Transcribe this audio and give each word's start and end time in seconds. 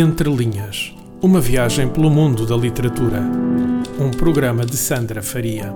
Entre 0.00 0.30
Linhas 0.30 0.94
Uma 1.20 1.40
viagem 1.40 1.88
pelo 1.92 2.08
mundo 2.08 2.46
da 2.46 2.56
literatura. 2.56 3.20
Um 4.00 4.12
programa 4.12 4.64
de 4.64 4.76
Sandra 4.76 5.20
Faria. 5.20 5.74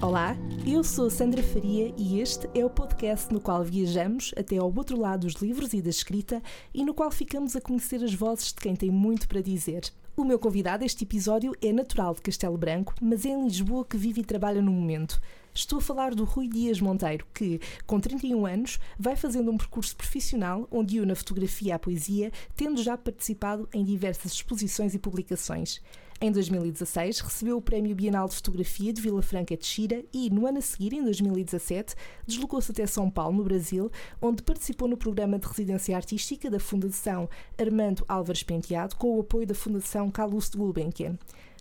Olá, 0.00 0.34
eu 0.66 0.82
sou 0.82 1.10
Sandra 1.10 1.42
Faria 1.42 1.92
e 1.98 2.18
este 2.18 2.48
é 2.54 2.64
o 2.64 2.70
podcast 2.70 3.30
no 3.30 3.42
qual 3.42 3.62
viajamos 3.62 4.32
até 4.38 4.56
ao 4.56 4.74
outro 4.74 4.98
lado 4.98 5.26
dos 5.26 5.34
livros 5.34 5.74
e 5.74 5.82
da 5.82 5.90
escrita 5.90 6.42
e 6.72 6.82
no 6.82 6.94
qual 6.94 7.10
ficamos 7.10 7.54
a 7.56 7.60
conhecer 7.60 8.02
as 8.02 8.14
vozes 8.14 8.54
de 8.54 8.54
quem 8.54 8.74
tem 8.74 8.90
muito 8.90 9.28
para 9.28 9.42
dizer. 9.42 9.82
O 10.16 10.24
meu 10.24 10.38
convidado 10.38 10.82
este 10.82 11.04
episódio 11.04 11.52
é 11.62 11.74
natural 11.74 12.14
de 12.14 12.22
Castelo 12.22 12.56
Branco, 12.56 12.94
mas 13.02 13.26
é 13.26 13.28
em 13.28 13.44
Lisboa 13.44 13.84
que 13.84 13.98
vive 13.98 14.22
e 14.22 14.24
trabalha 14.24 14.62
no 14.62 14.72
momento. 14.72 15.20
Estou 15.56 15.78
a 15.78 15.80
falar 15.80 16.14
do 16.14 16.24
Rui 16.24 16.48
Dias 16.48 16.82
Monteiro, 16.82 17.26
que, 17.32 17.58
com 17.86 17.98
31 17.98 18.44
anos, 18.44 18.78
vai 18.98 19.16
fazendo 19.16 19.50
um 19.50 19.56
percurso 19.56 19.96
profissional 19.96 20.68
onde 20.70 21.00
une 21.00 21.12
a 21.12 21.16
fotografia 21.16 21.76
à 21.76 21.78
poesia, 21.78 22.30
tendo 22.54 22.82
já 22.82 22.94
participado 22.94 23.66
em 23.72 23.82
diversas 23.82 24.32
exposições 24.32 24.92
e 24.92 24.98
publicações. 24.98 25.80
Em 26.20 26.30
2016, 26.30 27.20
recebeu 27.20 27.56
o 27.56 27.62
Prémio 27.62 27.96
Bienal 27.96 28.28
de 28.28 28.34
Fotografia 28.34 28.92
de 28.92 29.00
Vila 29.00 29.22
Franca 29.22 29.56
de 29.56 29.64
Xira 29.64 30.04
e, 30.12 30.28
no 30.28 30.46
ano 30.46 30.58
a 30.58 30.60
seguir, 30.60 30.92
em 30.92 31.02
2017, 31.02 31.94
deslocou-se 32.26 32.70
até 32.70 32.86
São 32.86 33.08
Paulo, 33.08 33.38
no 33.38 33.44
Brasil, 33.44 33.90
onde 34.20 34.42
participou 34.42 34.86
no 34.86 34.96
programa 34.98 35.38
de 35.38 35.46
residência 35.46 35.96
artística 35.96 36.50
da 36.50 36.60
Fundação 36.60 37.30
Armando 37.58 38.04
Álvares 38.06 38.42
Penteado, 38.42 38.94
com 38.96 39.16
o 39.16 39.20
apoio 39.20 39.46
da 39.46 39.54
Fundação 39.54 40.10
Carlos 40.10 40.50
de 40.50 40.58
Gulbenkian. 40.58 41.16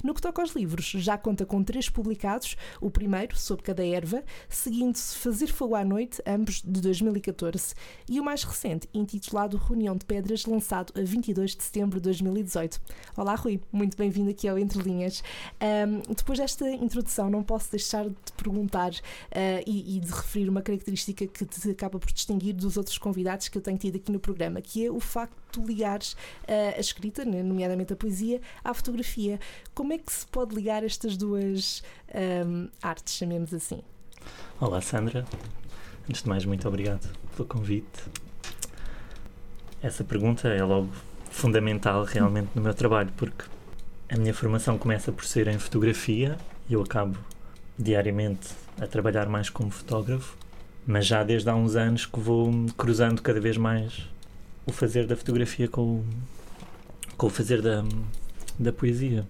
No 0.05 0.13
que 0.13 0.21
toca 0.21 0.39
aos 0.39 0.51
livros, 0.51 0.85
já 0.85 1.17
conta 1.17 1.47
com 1.47 1.63
três 1.63 1.89
publicados, 1.89 2.55
o 2.79 2.91
primeiro, 2.91 3.35
Sob 3.35 3.63
Cada 3.63 3.83
Erva, 3.83 4.23
seguindo-se 4.47 5.15
Fazer 5.15 5.47
Fogo 5.47 5.73
à 5.73 5.83
Noite, 5.83 6.21
ambos 6.27 6.61
de 6.61 6.79
2014, 6.79 7.73
e 8.07 8.19
o 8.19 8.23
mais 8.23 8.43
recente, 8.43 8.87
intitulado 8.93 9.57
Reunião 9.57 9.97
de 9.97 10.05
Pedras, 10.05 10.45
lançado 10.45 10.93
a 10.95 11.03
22 11.03 11.55
de 11.55 11.63
setembro 11.63 11.99
de 11.99 12.03
2018. 12.03 12.79
Olá, 13.17 13.33
Rui, 13.33 13.59
muito 13.71 13.97
bem-vindo 13.97 14.29
aqui 14.29 14.47
ao 14.47 14.59
Entre 14.59 14.79
Linhas. 14.79 15.23
Um, 15.59 16.13
depois 16.13 16.37
desta 16.37 16.69
introdução, 16.69 17.27
não 17.27 17.41
posso 17.41 17.71
deixar 17.71 18.07
de 18.07 18.33
perguntar 18.37 18.91
uh, 18.91 19.63
e, 19.65 19.97
e, 19.97 19.99
de 19.99 20.11
referir 20.11 20.47
uma 20.47 20.61
característica 20.61 21.25
que 21.25 21.45
te 21.47 21.71
acaba 21.71 21.97
por 21.97 22.11
distinguir 22.11 22.53
dos 22.53 22.77
outros 22.77 22.99
convidados 22.99 23.47
que 23.47 23.57
eu 23.57 23.61
tenho 23.63 23.79
tido 23.79 23.95
aqui 23.95 24.11
no 24.11 24.19
programa, 24.19 24.61
que 24.61 24.85
é 24.85 24.91
o 24.91 24.99
facto 24.99 25.59
de 25.59 25.65
ligares 25.65 26.13
uh, 26.13 26.75
a 26.77 26.79
escrita, 26.79 27.25
né, 27.25 27.41
nomeadamente 27.41 27.91
a 27.91 27.95
poesia, 27.95 28.39
à 28.63 28.71
fotografia. 28.71 29.39
Como 29.73 29.94
é 29.94 29.94
que 29.99 30.11
se 30.11 30.25
pode 30.27 30.55
ligar 30.55 30.83
estas 30.83 31.17
duas 31.17 31.83
um, 32.45 32.67
artes, 32.81 33.15
chamemos 33.15 33.53
assim? 33.53 33.81
Olá, 34.59 34.81
Sandra. 34.81 35.25
Antes 36.09 36.23
de 36.23 36.29
mais, 36.29 36.45
muito 36.45 36.67
obrigado 36.67 37.07
pelo 37.35 37.47
convite. 37.47 38.03
Essa 39.81 40.03
pergunta 40.03 40.47
é 40.47 40.63
logo 40.63 40.89
fundamental 41.29 42.03
realmente 42.03 42.49
no 42.55 42.61
meu 42.61 42.73
trabalho, 42.73 43.11
porque 43.17 43.45
a 44.09 44.17
minha 44.17 44.33
formação 44.33 44.77
começa 44.77 45.11
por 45.11 45.25
ser 45.25 45.47
em 45.47 45.59
fotografia 45.59 46.37
e 46.69 46.73
eu 46.73 46.81
acabo 46.81 47.17
diariamente 47.77 48.49
a 48.79 48.87
trabalhar 48.87 49.27
mais 49.27 49.49
como 49.49 49.69
fotógrafo, 49.69 50.37
mas 50.85 51.05
já 51.05 51.23
desde 51.23 51.49
há 51.49 51.55
uns 51.55 51.75
anos 51.75 52.05
que 52.05 52.19
vou 52.19 52.51
cruzando 52.77 53.21
cada 53.21 53.39
vez 53.39 53.57
mais 53.57 54.07
o 54.65 54.71
fazer 54.71 55.05
da 55.05 55.15
fotografia 55.15 55.67
com 55.67 55.81
o, 55.81 56.05
com 57.17 57.27
o 57.27 57.29
fazer 57.29 57.61
da, 57.61 57.83
da 58.57 58.71
poesia. 58.71 59.25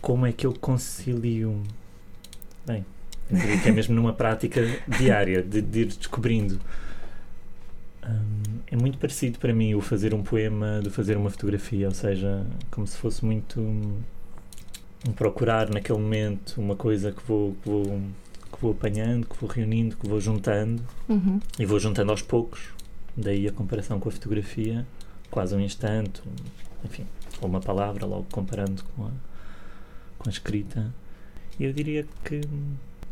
Como 0.00 0.26
é 0.26 0.32
que 0.32 0.46
eu 0.46 0.52
concilio? 0.52 1.62
Bem, 2.66 2.84
eu 3.30 3.36
diria 3.38 3.58
que 3.58 3.68
é 3.68 3.72
mesmo 3.72 3.94
numa 3.94 4.12
prática 4.12 4.60
diária 4.98 5.42
de, 5.42 5.60
de 5.60 5.80
ir 5.80 5.86
descobrindo. 5.86 6.60
Um, 8.04 8.60
é 8.70 8.76
muito 8.76 8.98
parecido 8.98 9.38
para 9.38 9.52
mim 9.52 9.74
o 9.74 9.80
fazer 9.80 10.14
um 10.14 10.22
poema 10.22 10.80
do 10.80 10.90
fazer 10.90 11.16
uma 11.16 11.30
fotografia, 11.30 11.88
ou 11.88 11.94
seja, 11.94 12.46
como 12.70 12.86
se 12.86 12.96
fosse 12.96 13.24
muito 13.24 13.60
um, 13.60 13.98
um 15.08 15.12
procurar 15.12 15.68
naquele 15.70 15.98
momento 15.98 16.60
uma 16.60 16.76
coisa 16.76 17.10
que 17.10 17.22
vou, 17.24 17.56
que 17.62 17.68
vou, 17.68 17.84
que 17.84 18.60
vou 18.60 18.72
apanhando, 18.72 19.26
que 19.26 19.36
vou 19.40 19.50
reunindo, 19.50 19.96
que 19.96 20.06
vou 20.06 20.20
juntando 20.20 20.82
uhum. 21.08 21.40
e 21.58 21.66
vou 21.66 21.80
juntando 21.80 22.12
aos 22.12 22.22
poucos. 22.22 22.68
Daí 23.16 23.48
a 23.48 23.52
comparação 23.52 23.98
com 23.98 24.08
a 24.08 24.12
fotografia, 24.12 24.86
quase 25.30 25.54
um 25.56 25.60
instante, 25.60 26.22
enfim, 26.84 27.06
ou 27.40 27.48
uma 27.48 27.60
palavra, 27.60 28.06
logo 28.06 28.26
comparando 28.30 28.84
com 28.94 29.06
a, 29.06 29.10
com 30.18 30.28
a 30.28 30.32
escrita. 30.32 30.92
Eu 31.58 31.72
diria 31.72 32.06
que, 32.24 32.40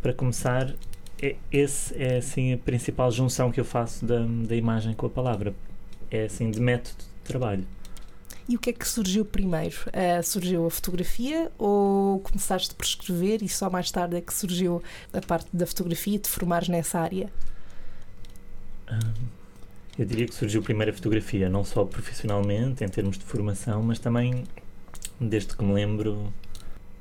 para 0.03 0.13
começar, 0.13 0.75
é, 1.21 1.37
esse 1.51 1.95
é 1.97 2.19
assim 2.19 2.53
a 2.53 2.59
principal 2.59 3.11
junção 3.11 3.51
que 3.51 3.61
eu 3.61 3.65
faço 3.65 4.05
da, 4.05 4.21
da 4.21 4.55
imagem 4.55 4.95
com 4.95 5.07
a 5.07 5.11
palavra. 5.11 5.55
É 6.11 6.25
assim 6.25 6.51
de 6.51 6.61
método 6.61 6.99
de 6.99 7.25
trabalho. 7.25 7.67
E 8.47 8.57
o 8.57 8.59
que 8.59 8.71
é 8.71 8.73
que 8.75 8.87
surgiu 8.87 9.25
primeiro? 9.25 9.77
Uh, 9.87 10.23
surgiu 10.23 10.67
a 10.67 10.71
fotografia 10.71 11.51
ou 11.59 12.21
começaste 12.21 12.75
por 12.75 12.85
escrever 12.85 13.43
e 13.43 13.49
só 13.49 13.71
mais 13.71 13.91
tarde 13.91 14.17
é 14.17 14.21
que 14.21 14.35
surgiu 14.35 14.83
a 15.15 15.21
parte 15.23 15.49
da 15.51 15.67
fotografia 15.67 16.17
e 16.17 16.19
te 16.19 16.29
formares 16.29 16.69
nessa 16.69 17.01
área? 17.01 17.33
Um, 18.91 19.25
eu 19.99 20.05
diria 20.05 20.27
que 20.27 20.35
surgiu 20.35 20.63
primeiro 20.63 20.93
a 20.93 20.95
fotografia, 20.95 21.49
não 21.49 21.65
só 21.65 21.87
profissionalmente, 21.87 22.85
em 22.85 22.89
termos 22.89 23.17
de 23.17 23.25
formação, 23.25 23.83
mas 23.83 23.99
também 23.99 24.45
desde 25.19 25.57
que 25.57 25.65
me 25.65 25.73
lembro, 25.73 26.31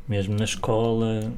mesmo 0.07 0.35
na 0.35 0.43
escola, 0.43 1.31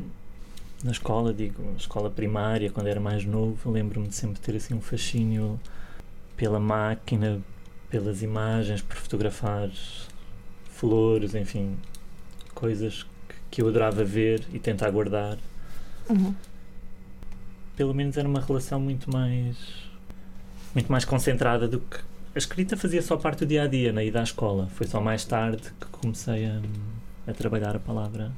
na 0.83 0.91
escola, 0.91 1.33
digo, 1.33 1.63
escola 1.77 2.09
primária, 2.09 2.69
quando 2.69 2.87
era 2.87 2.99
mais 2.99 3.25
novo, 3.25 3.71
lembro-me 3.71 4.07
de 4.07 4.15
sempre 4.15 4.39
ter 4.39 4.55
assim 4.55 4.73
um 4.73 4.81
fascínio 4.81 5.59
pela 6.35 6.59
máquina, 6.59 7.41
pelas 7.89 8.21
imagens, 8.21 8.81
por 8.81 8.95
fotografar 8.97 9.69
flores, 10.69 11.33
enfim, 11.35 11.77
coisas 12.53 13.03
que, 13.03 13.35
que 13.51 13.61
eu 13.61 13.67
adorava 13.67 14.03
ver 14.03 14.43
e 14.53 14.59
tentar 14.59 14.89
guardar. 14.91 15.37
Uhum. 16.09 16.35
Pelo 17.75 17.93
menos 17.93 18.17
era 18.17 18.27
uma 18.27 18.39
relação 18.39 18.79
muito 18.79 19.11
mais 19.11 19.85
muito 20.73 20.91
mais 20.91 21.05
concentrada 21.05 21.67
do 21.69 21.79
que 21.79 21.97
a 22.35 22.37
escrita 22.37 22.75
fazia 22.75 23.01
só 23.01 23.15
parte 23.15 23.39
do 23.39 23.45
dia 23.45 23.63
a 23.63 23.67
dia 23.67 23.93
na 23.93 24.03
ida 24.03 24.19
à 24.19 24.23
escola. 24.23 24.67
Foi 24.75 24.85
só 24.85 24.99
mais 24.99 25.23
tarde 25.23 25.63
que 25.79 25.87
comecei 25.87 26.45
a, 26.45 26.61
a 27.25 27.33
trabalhar 27.33 27.77
a 27.77 27.79
palavra. 27.79 28.33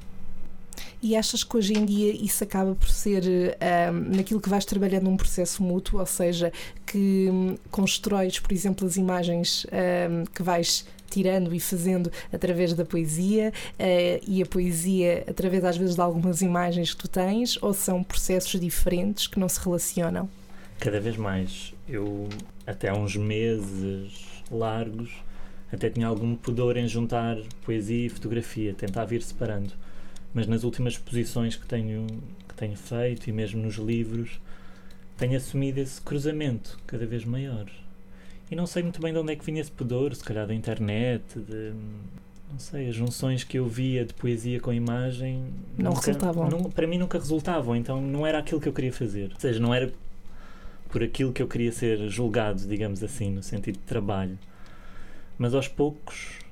E 1.08 1.16
achas 1.16 1.42
que 1.42 1.56
hoje 1.56 1.72
em 1.72 1.86
dia 1.86 2.12
isso 2.12 2.44
acaba 2.44 2.76
por 2.76 2.90
ser 2.90 3.24
um, 3.24 4.18
naquilo 4.18 4.42
que 4.42 4.50
vais 4.50 4.66
trabalhando 4.66 5.10
um 5.10 5.16
processo 5.16 5.64
mútuo, 5.64 6.02
ou 6.02 6.06
seja, 6.06 6.52
que 6.86 7.30
um, 7.32 7.56
constróis, 7.72 8.42
por 8.42 8.52
exemplo, 8.52 8.86
as 8.86 8.98
imagens 8.98 9.66
um, 9.72 10.26
que 10.26 10.44
vais 10.44 10.86
tirando 11.10 11.56
e 11.56 11.62
fazendo 11.62 12.12
através 12.30 12.74
da 12.74 12.84
poesia 12.84 13.54
uh, 13.80 14.26
e 14.28 14.44
a 14.44 14.46
poesia 14.46 15.24
através 15.30 15.64
às 15.64 15.78
vezes 15.78 15.96
de 15.96 16.02
algumas 16.02 16.42
imagens 16.42 16.94
que 16.94 16.98
tu 16.98 17.08
tens, 17.08 17.58
ou 17.64 17.74
são 17.74 18.04
processos 18.04 18.60
diferentes 18.60 19.28
que 19.28 19.40
não 19.40 19.48
se 19.48 19.62
relacionam? 19.62 20.30
Cada 20.78 21.00
vez 21.00 21.16
mais. 21.16 21.74
Eu, 21.88 22.28
até 22.66 22.90
há 22.90 22.94
uns 22.94 23.16
meses 23.16 24.12
largos, 24.52 25.10
até 25.72 25.90
tinha 25.90 26.06
algum 26.06 26.36
pudor 26.36 26.76
em 26.76 26.86
juntar 26.86 27.38
poesia 27.64 28.08
e 28.08 28.10
fotografia, 28.10 28.74
tentava 28.74 29.16
ir 29.16 29.22
separando 29.22 29.87
mas 30.38 30.46
nas 30.46 30.64
últimas 30.64 30.94
exposições 30.94 31.56
que 31.56 31.66
tenho, 31.66 32.06
que 32.48 32.54
tenho 32.54 32.78
feito 32.78 33.28
e 33.28 33.34
mesmo 33.34 33.60
nos 33.60 33.78
livros, 33.78 34.40
tenho 35.18 35.36
assumido 35.36 35.80
esse 35.80 36.00
cruzamento 36.00 36.78
cada 36.86 37.08
vez 37.08 37.26
maior. 37.26 37.66
E 38.52 38.56
não 38.56 38.68
sei 38.68 38.84
muito 38.84 39.02
bem 39.02 39.12
de 39.12 39.18
onde 39.18 39.34
é 39.34 39.36
que 39.36 39.44
vinha 39.44 39.60
esse 39.60 39.72
pudor, 39.72 40.14
se 40.14 40.24
calhar 40.24 40.46
da 40.46 40.54
internet, 40.54 41.24
de. 41.40 41.74
Não 42.52 42.60
sei, 42.60 42.88
as 42.88 42.96
junções 42.96 43.44
que 43.44 43.58
eu 43.58 43.66
via 43.66 44.06
de 44.06 44.14
poesia 44.14 44.60
com 44.60 44.72
imagem. 44.72 45.44
Não 45.76 45.90
nunca, 45.90 46.06
resultavam. 46.06 46.50
Não, 46.52 46.64
para 46.66 46.86
mim 46.86 47.00
nunca 47.00 47.18
resultavam, 47.18 47.76
então 47.76 48.00
não 48.00 48.26
era 48.26 48.38
aquilo 48.38 48.62
que 48.62 48.70
eu 48.70 48.74
queria 48.74 48.94
fazer. 48.94 49.32
Ou 49.34 49.40
seja, 49.40 49.60
não 49.60 49.74
era 49.74 49.92
por 50.88 51.02
aquilo 51.02 51.34
que 51.34 51.42
eu 51.42 51.48
queria 51.48 51.72
ser 51.72 52.08
julgado, 52.10 52.62
digamos 52.68 53.04
assim, 53.04 53.32
no 53.32 53.42
sentido 53.42 53.80
de 53.80 53.86
trabalho. 53.86 54.38
Mas 55.36 55.56
aos 55.56 55.68
poucos 55.68 56.46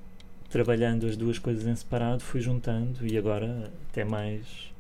trabalhando 0.56 1.06
as 1.06 1.18
duas 1.18 1.38
coisas 1.38 1.68
em 1.68 1.76
separado, 1.76 2.24
fui 2.24 2.40
juntando 2.40 3.06
e 3.06 3.18
agora 3.18 3.70
até 3.90 4.06
mais 4.06 4.74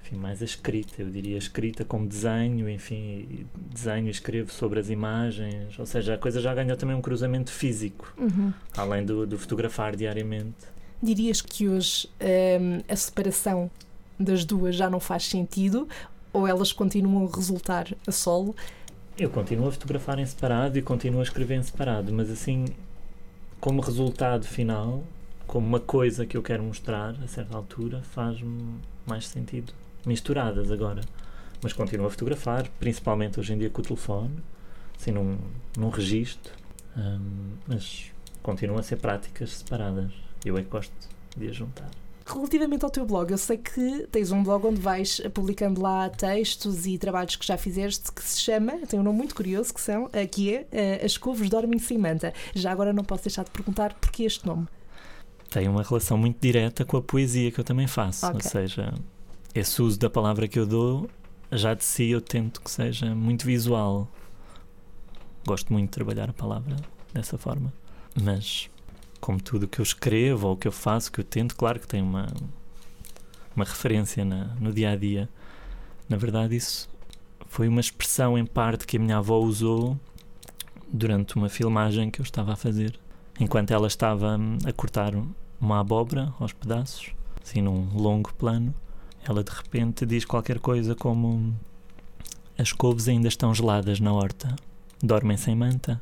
enfim, 0.00 0.14
mais 0.14 0.40
a 0.40 0.44
escrita, 0.44 1.02
eu 1.02 1.10
diria 1.10 1.36
escrita 1.36 1.84
como 1.84 2.06
desenho, 2.06 2.70
enfim, 2.70 3.44
desenho 3.56 4.06
e 4.06 4.10
escrevo 4.10 4.52
sobre 4.52 4.78
as 4.78 4.88
imagens, 4.88 5.76
ou 5.76 5.84
seja, 5.84 6.14
a 6.14 6.18
coisa 6.18 6.40
já 6.40 6.54
ganhou 6.54 6.76
também 6.76 6.94
um 6.94 7.02
cruzamento 7.02 7.50
físico, 7.50 8.14
uhum. 8.16 8.52
além 8.76 9.04
do, 9.04 9.26
do, 9.26 9.36
fotografar 9.36 9.96
diariamente. 9.96 10.54
Dirias 11.02 11.40
que 11.40 11.68
hoje 11.68 12.08
um, 12.20 12.84
a 12.88 12.94
separação 12.94 13.68
das 14.16 14.44
duas 14.44 14.76
já 14.76 14.88
não 14.88 15.00
faz 15.00 15.24
sentido 15.24 15.88
ou 16.32 16.46
elas 16.46 16.72
continuam 16.72 17.26
a 17.26 17.36
resultar 17.36 17.92
a 18.06 18.12
solo? 18.12 18.54
Eu 19.18 19.28
continuo 19.28 19.66
a 19.66 19.72
fotografar 19.72 20.20
em 20.20 20.26
separado 20.26 20.78
e 20.78 20.82
continuo 20.82 21.18
a 21.18 21.24
escrever 21.24 21.56
em 21.56 21.64
separado, 21.64 22.12
mas 22.12 22.30
assim 22.30 22.66
como 23.60 23.80
resultado 23.80 24.46
final, 24.46 25.04
como 25.46 25.66
uma 25.66 25.80
coisa 25.80 26.26
que 26.26 26.36
eu 26.36 26.42
quero 26.42 26.62
mostrar 26.62 27.14
a 27.22 27.28
certa 27.28 27.56
altura, 27.56 28.02
faz-me 28.02 28.80
mais 29.06 29.26
sentido. 29.26 29.72
Misturadas 30.04 30.70
agora. 30.70 31.02
mas 31.62 31.72
continuo 31.72 32.06
a 32.06 32.10
fotografar, 32.10 32.68
principalmente 32.78 33.40
hoje 33.40 33.52
em 33.52 33.58
dia 33.58 33.70
com 33.70 33.80
o 33.80 33.84
telefone, 33.84 34.38
assim 34.96 35.10
num, 35.10 35.38
num 35.76 35.88
registro, 35.88 36.52
um, 36.96 37.52
mas 37.66 38.12
continuam 38.42 38.78
a 38.78 38.82
ser 38.82 38.96
práticas 38.96 39.50
separadas. 39.50 40.12
Eu 40.44 40.56
é 40.56 40.62
que 40.62 40.68
gosto 40.68 40.92
de 41.36 41.48
as 41.48 41.56
juntar. 41.56 41.90
Relativamente 42.28 42.84
ao 42.84 42.90
teu 42.90 43.06
blog, 43.06 43.30
eu 43.30 43.38
sei 43.38 43.56
que 43.56 44.08
tens 44.10 44.32
um 44.32 44.42
blog 44.42 44.66
onde 44.66 44.80
vais 44.80 45.20
publicando 45.32 45.80
lá 45.80 46.08
textos 46.08 46.84
e 46.84 46.98
trabalhos 46.98 47.36
que 47.36 47.46
já 47.46 47.56
fizeste 47.56 48.10
que 48.10 48.20
se 48.20 48.40
chama, 48.40 48.72
tem 48.88 48.98
um 48.98 49.02
nome 49.04 49.18
muito 49.18 49.32
curioso, 49.32 49.72
que 49.72 49.80
são, 49.80 50.10
que 50.32 50.52
é 50.52 50.66
eh, 50.72 51.06
As 51.06 51.16
Couves 51.16 51.48
Dormem 51.48 51.78
Sem 51.78 51.96
Manta. 51.96 52.34
Já 52.52 52.72
agora 52.72 52.92
não 52.92 53.04
posso 53.04 53.22
deixar 53.22 53.44
de 53.44 53.52
perguntar 53.52 53.94
porquê 53.94 54.24
este 54.24 54.44
nome. 54.44 54.66
Tem 55.50 55.68
uma 55.68 55.84
relação 55.84 56.18
muito 56.18 56.40
direta 56.40 56.84
com 56.84 56.96
a 56.96 57.02
poesia 57.02 57.52
que 57.52 57.60
eu 57.60 57.64
também 57.64 57.86
faço, 57.86 58.26
okay. 58.26 58.40
ou 58.42 58.50
seja, 58.50 58.92
esse 59.54 59.80
uso 59.80 59.96
da 59.96 60.10
palavra 60.10 60.48
que 60.48 60.58
eu 60.58 60.66
dou, 60.66 61.08
já 61.52 61.74
de 61.74 61.84
si 61.84 62.10
eu 62.10 62.20
tento 62.20 62.60
que 62.60 62.70
seja 62.70 63.14
muito 63.14 63.46
visual. 63.46 64.08
Gosto 65.46 65.72
muito 65.72 65.90
de 65.90 65.92
trabalhar 65.92 66.28
a 66.28 66.32
palavra 66.32 66.74
dessa 67.14 67.38
forma, 67.38 67.72
mas 68.20 68.68
como 69.26 69.40
tudo 69.40 69.66
que 69.66 69.80
eu 69.80 69.82
escrevo 69.82 70.46
ou 70.46 70.56
que 70.56 70.68
eu 70.68 70.72
faço, 70.72 71.10
que 71.10 71.18
eu 71.18 71.24
tento, 71.24 71.56
claro 71.56 71.80
que 71.80 71.88
tem 71.88 72.00
uma, 72.00 72.28
uma 73.56 73.64
referência 73.64 74.24
na, 74.24 74.54
no 74.60 74.72
dia 74.72 74.92
a 74.92 74.96
dia. 74.96 75.28
Na 76.08 76.16
verdade, 76.16 76.54
isso 76.54 76.88
foi 77.48 77.66
uma 77.66 77.80
expressão 77.80 78.38
em 78.38 78.46
parte 78.46 78.86
que 78.86 78.96
a 78.96 79.00
minha 79.00 79.16
avó 79.16 79.40
usou 79.40 79.98
durante 80.86 81.34
uma 81.34 81.48
filmagem 81.48 82.08
que 82.08 82.20
eu 82.20 82.22
estava 82.22 82.52
a 82.52 82.56
fazer, 82.56 82.96
enquanto 83.40 83.72
ela 83.72 83.88
estava 83.88 84.36
hum, 84.36 84.58
a 84.64 84.72
cortar 84.72 85.12
uma 85.60 85.80
abóbora 85.80 86.32
aos 86.38 86.52
pedaços, 86.52 87.10
assim 87.42 87.60
num 87.60 87.88
longo 87.94 88.32
plano. 88.34 88.72
Ela 89.28 89.42
de 89.42 89.50
repente 89.50 90.06
diz 90.06 90.24
qualquer 90.24 90.60
coisa 90.60 90.94
como: 90.94 91.52
As 92.56 92.70
couves 92.70 93.08
ainda 93.08 93.26
estão 93.26 93.52
geladas 93.52 93.98
na 93.98 94.12
horta, 94.12 94.54
dormem 95.02 95.36
sem 95.36 95.56
manta. 95.56 96.00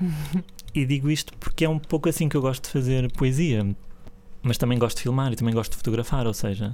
E 0.74 0.84
digo 0.84 1.08
isto 1.08 1.32
porque 1.38 1.64
é 1.64 1.68
um 1.68 1.78
pouco 1.78 2.08
assim 2.08 2.28
que 2.28 2.36
eu 2.36 2.42
gosto 2.42 2.64
de 2.64 2.70
fazer 2.70 3.10
poesia, 3.12 3.64
mas 4.42 4.58
também 4.58 4.78
gosto 4.78 4.96
de 4.96 5.04
filmar 5.04 5.32
e 5.32 5.36
também 5.36 5.54
gosto 5.54 5.72
de 5.72 5.76
fotografar, 5.76 6.26
ou 6.26 6.34
seja, 6.34 6.72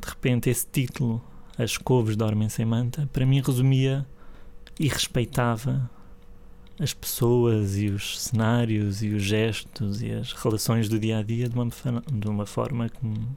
de 0.00 0.08
repente 0.08 0.50
esse 0.50 0.66
título, 0.66 1.22
As 1.56 1.78
Couves 1.78 2.16
Dormem 2.16 2.48
Sem 2.48 2.66
Manta, 2.66 3.08
para 3.12 3.24
mim 3.24 3.40
resumia 3.40 4.04
e 4.80 4.88
respeitava 4.88 5.88
as 6.80 6.92
pessoas 6.92 7.76
e 7.78 7.88
os 7.88 8.20
cenários 8.20 9.02
e 9.02 9.10
os 9.10 9.22
gestos 9.22 10.02
e 10.02 10.10
as 10.10 10.32
relações 10.32 10.88
do 10.88 10.98
dia 10.98 11.18
a 11.18 11.22
dia 11.22 11.48
de 11.48 11.54
uma, 11.54 11.68
de 12.10 12.28
uma 12.28 12.46
forma 12.46 12.88
que 12.88 13.04
me, 13.04 13.28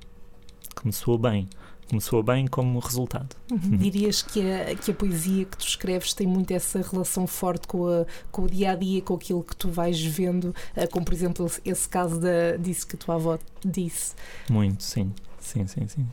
que 0.76 0.88
me 0.88 0.94
soou 0.94 1.18
bem 1.18 1.48
começou 1.94 2.24
bem 2.24 2.48
como 2.48 2.80
resultado. 2.80 3.36
Uhum. 3.52 3.78
Dirias 3.78 4.24
que 4.24 4.42
a, 4.42 4.76
que 4.76 4.90
a 4.90 4.94
poesia 4.96 5.46
que 5.46 5.56
tu 5.56 5.68
escreves 5.68 6.12
tem 6.14 6.26
muito 6.26 6.52
essa 6.52 6.82
relação 6.82 7.28
forte 7.28 7.68
com, 7.68 7.88
a, 7.88 8.06
com 8.32 8.44
o 8.44 8.50
dia 8.50 8.72
a 8.72 8.76
dia, 8.76 9.00
com 9.04 9.14
aquilo 9.14 9.44
que 9.44 9.56
tu 9.56 9.70
vais 9.70 10.02
vendo, 10.04 10.56
eh, 10.76 10.88
como 10.88 11.06
por 11.06 11.14
exemplo 11.14 11.46
esse 11.64 11.88
caso 11.88 12.20
da, 12.20 12.58
disso 12.58 12.88
que 12.88 12.96
a 12.96 13.00
tua 13.00 13.16
avó 13.16 13.38
disse? 13.64 14.16
Muito, 14.50 14.82
sim. 14.82 15.14
Sim, 15.40 15.68
sim, 15.68 15.88
sim. 15.88 16.08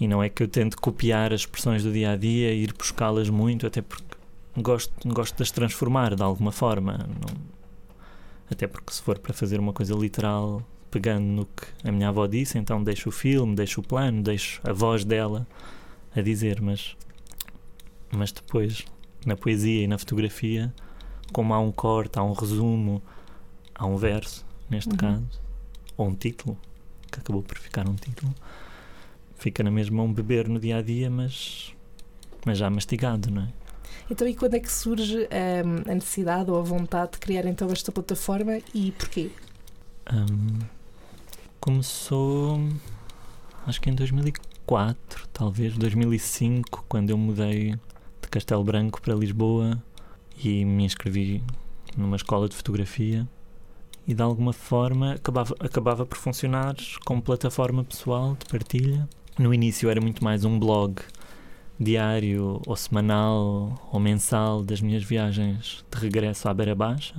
E 0.00 0.08
não 0.08 0.20
é 0.20 0.28
que 0.28 0.42
eu 0.42 0.48
tento 0.48 0.76
copiar 0.80 1.32
as 1.32 1.42
expressões 1.42 1.84
do 1.84 1.92
dia 1.92 2.10
a 2.12 2.16
dia 2.16 2.52
e 2.52 2.64
ir 2.64 2.72
buscá-las 2.72 3.30
muito, 3.30 3.68
até 3.68 3.80
porque 3.80 4.16
gosto, 4.56 4.92
gosto 5.08 5.36
de 5.36 5.42
as 5.44 5.52
transformar 5.52 6.16
de 6.16 6.22
alguma 6.24 6.50
forma. 6.50 6.98
Não, 6.98 7.36
até 8.50 8.66
porque 8.66 8.92
se 8.92 9.02
for 9.02 9.16
para 9.18 9.32
fazer 9.32 9.60
uma 9.60 9.72
coisa 9.72 9.94
literal 9.94 10.60
pegando 10.90 11.24
no 11.24 11.46
que 11.46 11.66
a 11.84 11.92
minha 11.92 12.08
avó 12.08 12.26
disse, 12.26 12.58
então 12.58 12.82
deixo 12.82 13.08
o 13.08 13.12
filme, 13.12 13.54
deixo 13.54 13.80
o 13.80 13.84
plano, 13.84 14.22
deixo 14.22 14.60
a 14.64 14.72
voz 14.72 15.04
dela 15.04 15.46
a 16.14 16.20
dizer, 16.20 16.60
mas, 16.60 16.96
mas 18.10 18.32
depois, 18.32 18.84
na 19.24 19.36
poesia 19.36 19.84
e 19.84 19.86
na 19.86 19.98
fotografia, 19.98 20.72
como 21.32 21.52
há 21.54 21.60
um 21.60 21.70
corte, 21.70 22.18
há 22.18 22.22
um 22.22 22.32
resumo, 22.32 23.02
há 23.74 23.86
um 23.86 23.96
verso, 23.96 24.44
neste 24.68 24.90
uhum. 24.90 24.96
caso, 24.96 25.40
ou 25.96 26.08
um 26.08 26.14
título, 26.14 26.58
que 27.10 27.20
acabou 27.20 27.42
por 27.42 27.58
ficar 27.58 27.88
um 27.88 27.94
título, 27.94 28.34
fica 29.36 29.62
na 29.62 29.70
mesma 29.70 30.02
um 30.02 30.12
beber 30.12 30.48
no 30.48 30.58
dia 30.58 30.78
a 30.78 30.82
dia, 30.82 31.10
mas, 31.10 31.74
mas 32.44 32.58
já 32.58 32.68
mastigado, 32.68 33.30
não 33.30 33.42
é? 33.42 33.48
Então, 34.10 34.26
e 34.26 34.34
quando 34.34 34.54
é 34.54 34.60
que 34.60 34.72
surge 34.72 35.18
um, 35.18 35.90
a 35.90 35.94
necessidade 35.94 36.50
ou 36.50 36.58
a 36.58 36.62
vontade 36.62 37.12
de 37.12 37.18
criar 37.18 37.44
então 37.44 37.70
esta 37.70 37.92
plataforma 37.92 38.58
e 38.74 38.92
porquê? 38.92 39.30
Um, 40.10 40.77
Começou, 41.60 42.60
acho 43.66 43.80
que 43.80 43.90
em 43.90 43.94
2004, 43.94 45.28
talvez 45.32 45.76
2005, 45.76 46.84
quando 46.88 47.10
eu 47.10 47.18
mudei 47.18 47.72
de 47.72 48.28
Castelo 48.30 48.62
Branco 48.62 49.02
para 49.02 49.14
Lisboa 49.14 49.82
e 50.42 50.64
me 50.64 50.84
inscrevi 50.84 51.42
numa 51.96 52.14
escola 52.14 52.48
de 52.48 52.54
fotografia 52.54 53.28
e 54.06 54.14
de 54.14 54.22
alguma 54.22 54.52
forma 54.52 55.14
acabava, 55.14 55.54
acabava 55.58 56.06
por 56.06 56.16
funcionar 56.16 56.76
como 57.04 57.20
plataforma 57.20 57.82
pessoal 57.82 58.36
de 58.38 58.46
partilha. 58.46 59.08
No 59.36 59.52
início 59.52 59.90
era 59.90 60.00
muito 60.00 60.22
mais 60.22 60.44
um 60.44 60.58
blog 60.60 61.02
diário 61.78 62.62
ou 62.66 62.76
semanal 62.76 63.88
ou 63.92 63.98
mensal 63.98 64.62
das 64.62 64.80
minhas 64.80 65.02
viagens 65.02 65.84
de 65.90 65.98
regresso 65.98 66.48
à 66.48 66.54
Beira 66.54 66.74
Baixa 66.74 67.16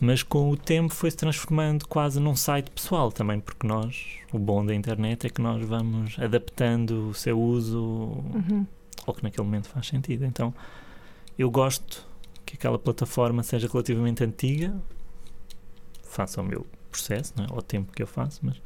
mas 0.00 0.22
com 0.22 0.50
o 0.50 0.56
tempo 0.56 0.92
foi-se 0.92 1.16
transformando 1.16 1.86
quase 1.86 2.20
num 2.20 2.36
site 2.36 2.70
pessoal 2.70 3.10
também, 3.10 3.40
porque 3.40 3.66
nós, 3.66 4.18
o 4.32 4.38
bom 4.38 4.64
da 4.64 4.74
internet 4.74 5.26
é 5.26 5.30
que 5.30 5.40
nós 5.40 5.64
vamos 5.66 6.18
adaptando 6.18 7.10
o 7.10 7.14
seu 7.14 7.40
uso 7.40 7.80
uhum. 7.80 8.66
ao 9.06 9.14
que 9.14 9.22
naquele 9.22 9.44
momento 9.44 9.68
faz 9.68 9.86
sentido. 9.86 10.24
Então, 10.26 10.52
eu 11.38 11.50
gosto 11.50 12.06
que 12.44 12.54
aquela 12.54 12.78
plataforma 12.78 13.42
seja 13.42 13.66
relativamente 13.66 14.22
antiga, 14.22 14.74
faça 16.02 16.40
o 16.40 16.44
meu 16.44 16.66
processo, 16.90 17.32
não 17.36 17.44
é? 17.44 17.48
ao 17.50 17.62
tempo 17.62 17.92
que 17.92 18.02
eu 18.02 18.06
faço, 18.06 18.40
mas 18.42 18.60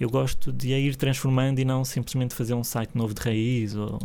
eu 0.00 0.08
gosto 0.08 0.50
de 0.50 0.72
a 0.72 0.78
ir 0.78 0.96
transformando 0.96 1.58
e 1.58 1.64
não 1.64 1.84
simplesmente 1.84 2.34
fazer 2.34 2.54
um 2.54 2.64
site 2.64 2.96
novo 2.96 3.14
de 3.14 3.20
raiz. 3.20 3.76
Ou... 3.76 3.98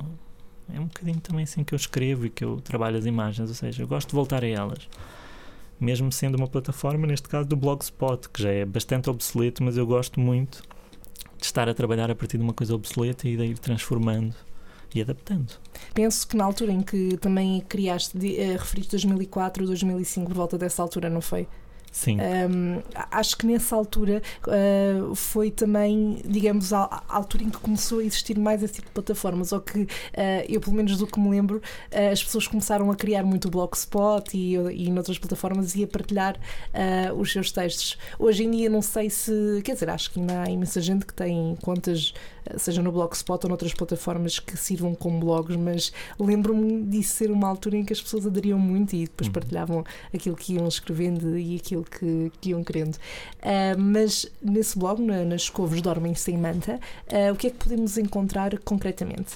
É 0.72 0.80
um 0.80 0.86
bocadinho 0.86 1.20
também 1.20 1.44
assim 1.44 1.64
que 1.64 1.74
eu 1.74 1.78
escrevo 1.78 2.26
e 2.26 2.30
que 2.30 2.44
eu 2.44 2.62
trabalho 2.62 2.98
as 2.98 3.06
imagens, 3.06 3.50
ou 3.50 3.56
seja, 3.56 3.82
eu 3.82 3.88
gosto 3.88 4.10
de 4.10 4.16
voltar 4.16 4.44
a 4.44 4.48
elas 4.48 4.88
mesmo 5.80 6.12
sendo 6.12 6.36
uma 6.36 6.48
plataforma, 6.48 7.08
neste 7.08 7.28
caso 7.28 7.48
do 7.48 7.56
Blogspot, 7.56 8.30
que 8.30 8.44
já 8.44 8.50
é 8.50 8.66
bastante 8.66 9.10
obsoleto, 9.10 9.64
mas 9.64 9.78
eu 9.78 9.86
gosto 9.86 10.20
muito 10.20 10.62
de 11.38 11.46
estar 11.46 11.70
a 11.70 11.74
trabalhar 11.74 12.12
a 12.12 12.16
partir 12.16 12.38
de 12.38 12.44
uma 12.44 12.54
coisa 12.54 12.76
obsoleta 12.76 13.28
e 13.28 13.38
de 13.38 13.44
ir 13.46 13.60
transformando 13.60 14.36
e 14.94 15.02
adaptando. 15.02 15.54
Penso 15.94 16.28
que 16.28 16.36
na 16.36 16.44
altura 16.44 16.72
em 16.72 16.82
que 16.82 17.18
também 17.18 17.62
criaste, 17.62 18.18
uh, 18.18 18.58
referiste 18.58 18.92
2004, 18.92 19.66
2005, 19.66 20.28
por 20.28 20.36
volta 20.36 20.58
dessa 20.58 20.82
altura, 20.82 21.10
não 21.10 21.22
foi? 21.22 21.48
Sim. 21.92 22.18
Um, 22.20 22.82
acho 23.12 23.38
que 23.38 23.46
nessa 23.46 23.76
altura 23.76 24.22
uh, 24.48 25.16
foi 25.16 25.52
também, 25.52 26.22
digamos, 26.26 26.72
a, 26.74 26.84
a, 26.84 27.16
altura 27.16 27.44
em 27.44 27.50
que 27.50 27.58
começou 27.58 28.00
a 28.00 28.04
existir 28.04 28.38
mais 28.38 28.64
esse 28.64 28.76
tipo 28.76 28.88
de 28.88 28.94
plataformas, 28.94 29.52
ou 29.52 29.60
que 29.60 29.82
uh, 29.82 29.88
eu, 30.48 30.62
pelo 30.62 30.76
menos 30.76 30.98
do 30.98 31.08
que 31.08 31.20
me 31.20 31.30
lembro, 31.30 31.58
uh, 31.58 32.12
as 32.12 32.24
pessoas 32.24 32.48
começaram 32.48 32.90
a 32.92 32.96
criar 32.96 33.24
muito 33.24 33.48
o 33.48 33.52
Blogspot 33.52 34.36
e, 34.38 34.56
e 34.56 34.90
noutras 34.92 35.18
plataformas 35.18 35.76
e 35.76 35.84
a 35.84 35.88
partilhar 35.88 36.40
os 37.18 37.32
seus 37.32 37.52
textos. 37.52 37.98
Hoje 38.18 38.44
em 38.44 38.52
dia, 38.52 38.70
não 38.70 38.82
sei 38.82 39.10
se. 39.10 39.62
Quer 39.64 39.74
dizer, 39.74 39.90
acho 39.90 40.12
que 40.12 40.20
ainda 40.20 40.44
há 40.44 40.50
imensa 40.50 40.82
gente 40.82 41.06
que 41.06 41.14
tem 41.14 41.58
contas 41.62 42.14
seja 42.58 42.82
no 42.82 42.92
Blogspot 42.92 43.46
ou 43.46 43.50
noutras 43.50 43.74
plataformas 43.74 44.40
que 44.40 44.58
sirvam 44.58 44.96
como 44.96 45.20
blogs, 45.20 45.56
mas 45.56 45.92
lembro-me 46.20 46.84
disso 46.84 47.16
ser 47.16 47.32
uma 47.32 47.48
altura 47.48 47.78
em 47.78 47.86
que 47.86 47.94
as 47.94 48.02
pessoas 48.02 48.26
aderiam 48.26 48.58
muito 48.58 48.96
e 48.96 49.04
depois 49.04 49.28
uhum. 49.28 49.34
partilhavam 49.34 49.84
aquilo 50.14 50.36
que 50.36 50.54
iam 50.54 50.68
escrevendo 50.68 51.38
e 51.38 51.56
aquilo 51.58 51.79
que, 51.84 52.32
que 52.40 52.50
iam 52.50 52.64
querendo. 52.64 52.96
Uh, 52.96 53.78
mas 53.78 54.26
nesse 54.42 54.78
blog, 54.78 55.02
na, 55.02 55.24
nas 55.24 55.50
Couves 55.50 55.82
Dormem 55.82 56.16
Sem 56.16 56.38
Manta, 56.38 56.80
uh, 57.08 57.34
o 57.34 57.36
que 57.36 57.48
é 57.48 57.50
que 57.50 57.58
podemos 57.58 57.98
encontrar 57.98 58.58
concretamente? 58.60 59.36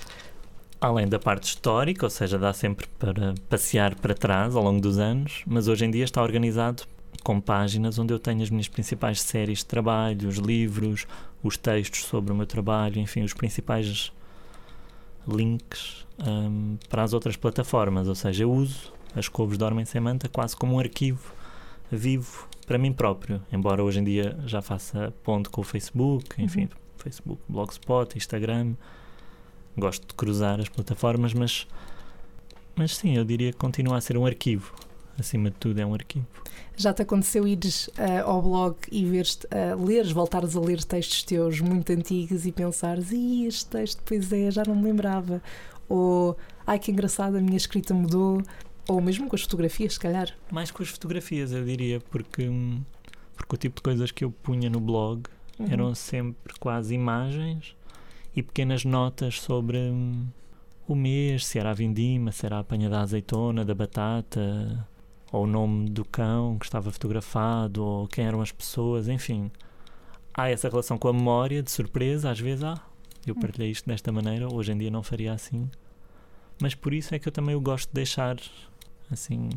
Além 0.79 1.07
da 1.07 1.17
parte 1.17 1.45
histórica, 1.45 2.05
ou 2.05 2.09
seja, 2.09 2.37
dá 2.37 2.51
sempre 2.51 2.87
para 2.99 3.33
passear 3.47 3.95
para 3.95 4.13
trás 4.13 4.55
ao 4.55 4.63
longo 4.63 4.81
dos 4.81 4.97
anos, 4.97 5.43
mas 5.45 5.67
hoje 5.67 5.85
em 5.85 5.91
dia 5.91 6.03
está 6.03 6.21
organizado 6.21 6.83
com 7.23 7.39
páginas 7.39 7.97
onde 7.97 8.13
eu 8.13 8.19
tenho 8.19 8.43
as 8.43 8.49
minhas 8.49 8.67
principais 8.67 9.21
séries 9.21 9.59
de 9.59 9.65
trabalho, 9.65 10.27
os 10.27 10.37
livros, 10.37 11.07
os 11.41 11.55
textos 11.55 12.03
sobre 12.03 12.33
o 12.33 12.35
meu 12.35 12.45
trabalho, 12.45 12.99
enfim, 12.99 13.23
os 13.23 13.33
principais 13.33 14.11
links 15.25 16.05
um, 16.19 16.77
para 16.89 17.03
as 17.03 17.13
outras 17.13 17.37
plataformas. 17.37 18.09
Ou 18.09 18.15
seja, 18.15 18.43
eu 18.43 18.51
uso 18.51 18.91
as 19.15 19.27
couves 19.27 19.57
dormem 19.57 19.85
sem 19.85 20.01
manta 20.01 20.27
quase 20.27 20.55
como 20.55 20.75
um 20.75 20.79
arquivo 20.79 21.33
vivo 21.97 22.47
para 22.65 22.77
mim 22.77 22.93
próprio, 22.93 23.41
embora 23.51 23.83
hoje 23.83 23.99
em 23.99 24.03
dia 24.03 24.37
já 24.45 24.61
faça 24.61 25.13
ponto 25.23 25.49
com 25.49 25.61
o 25.61 25.63
Facebook, 25.63 26.41
enfim, 26.41 26.63
uhum. 26.63 26.69
Facebook, 26.97 27.41
Blogspot, 27.47 28.17
Instagram. 28.17 28.73
Gosto 29.77 30.07
de 30.07 30.13
cruzar 30.13 30.59
as 30.59 30.69
plataformas, 30.69 31.33
mas, 31.33 31.67
mas 32.75 32.95
sim, 32.95 33.17
eu 33.17 33.25
diria 33.25 33.51
que 33.51 33.57
continua 33.57 33.97
a 33.97 34.01
ser 34.01 34.17
um 34.17 34.25
arquivo 34.25 34.73
acima 35.17 35.49
de 35.49 35.55
tudo, 35.57 35.79
é 35.79 35.85
um 35.85 35.93
arquivo. 35.93 36.25
Já 36.75 36.93
te 36.93 37.01
aconteceu 37.01 37.47
ires 37.47 37.87
uh, 37.87 38.23
ao 38.25 38.41
blog 38.41 38.75
e 38.91 39.05
veres, 39.05 39.35
uh, 39.45 39.83
leres, 39.83 40.11
voltares 40.11 40.55
a 40.55 40.59
ler 40.59 40.83
textos 40.83 41.23
teus 41.23 41.59
muito 41.59 41.91
antigos 41.91 42.45
e 42.45 42.51
pensares, 42.51 43.11
e 43.11 43.45
este 43.45 43.65
texto, 43.67 44.01
pois 44.05 44.31
é, 44.31 44.49
já 44.49 44.63
não 44.65 44.75
me 44.75 44.83
lembrava. 44.83 45.41
Ou, 45.87 46.35
ai 46.65 46.79
que 46.79 46.91
engraçado, 46.91 47.37
a 47.37 47.41
minha 47.41 47.57
escrita 47.57 47.93
mudou. 47.93 48.41
Ou 48.87 48.99
mesmo 48.99 49.29
com 49.29 49.35
as 49.35 49.41
fotografias, 49.43 49.93
se 49.93 49.99
calhar. 49.99 50.35
Mais 50.51 50.71
com 50.71 50.83
as 50.83 50.89
fotografias, 50.89 51.51
eu 51.51 51.63
diria, 51.63 51.99
porque, 51.99 52.49
porque 53.35 53.55
o 53.55 53.57
tipo 53.57 53.77
de 53.77 53.81
coisas 53.81 54.11
que 54.11 54.23
eu 54.23 54.31
punha 54.31 54.69
no 54.69 54.79
blog 54.79 55.23
uhum. 55.57 55.67
eram 55.69 55.95
sempre 55.95 56.53
quase 56.59 56.93
imagens 56.93 57.75
e 58.35 58.43
pequenas 58.43 58.83
notas 58.83 59.39
sobre 59.39 59.77
hum, 59.77 60.25
o 60.87 60.95
mês, 60.95 61.45
se 61.45 61.59
era 61.59 61.71
a 61.71 61.73
vindima, 61.73 62.31
se 62.31 62.45
era 62.45 62.57
a 62.57 62.59
apanha 62.59 62.89
da 62.89 63.01
azeitona, 63.01 63.63
da 63.63 63.73
batata, 63.73 64.87
ou 65.31 65.45
o 65.45 65.47
nome 65.47 65.89
do 65.89 66.03
cão 66.03 66.57
que 66.59 66.65
estava 66.65 66.91
fotografado, 66.91 67.83
ou 67.83 68.07
quem 68.07 68.25
eram 68.25 68.41
as 68.41 68.51
pessoas, 68.51 69.07
enfim. 69.07 69.49
Há 70.33 70.49
essa 70.49 70.67
relação 70.67 70.97
com 70.97 71.07
a 71.07 71.13
memória, 71.13 71.63
de 71.63 71.71
surpresa, 71.71 72.31
às 72.31 72.39
vezes 72.39 72.63
há. 72.63 72.73
Ah, 72.73 72.81
eu 73.25 73.35
partilhei 73.35 73.71
isto 73.71 73.87
desta 73.87 74.11
maneira, 74.11 74.53
hoje 74.53 74.73
em 74.73 74.77
dia 74.77 74.91
não 74.91 75.01
faria 75.01 75.31
assim. 75.31 75.69
Mas 76.61 76.75
por 76.75 76.93
isso 76.93 77.15
é 77.15 77.19
que 77.19 77.27
eu 77.27 77.31
também 77.31 77.55
o 77.55 77.61
gosto 77.61 77.87
de 77.87 77.93
deixar 77.93 78.37
assim 79.11 79.49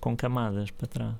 com 0.00 0.16
camadas 0.16 0.70
para 0.70 0.88
trás. 0.88 1.14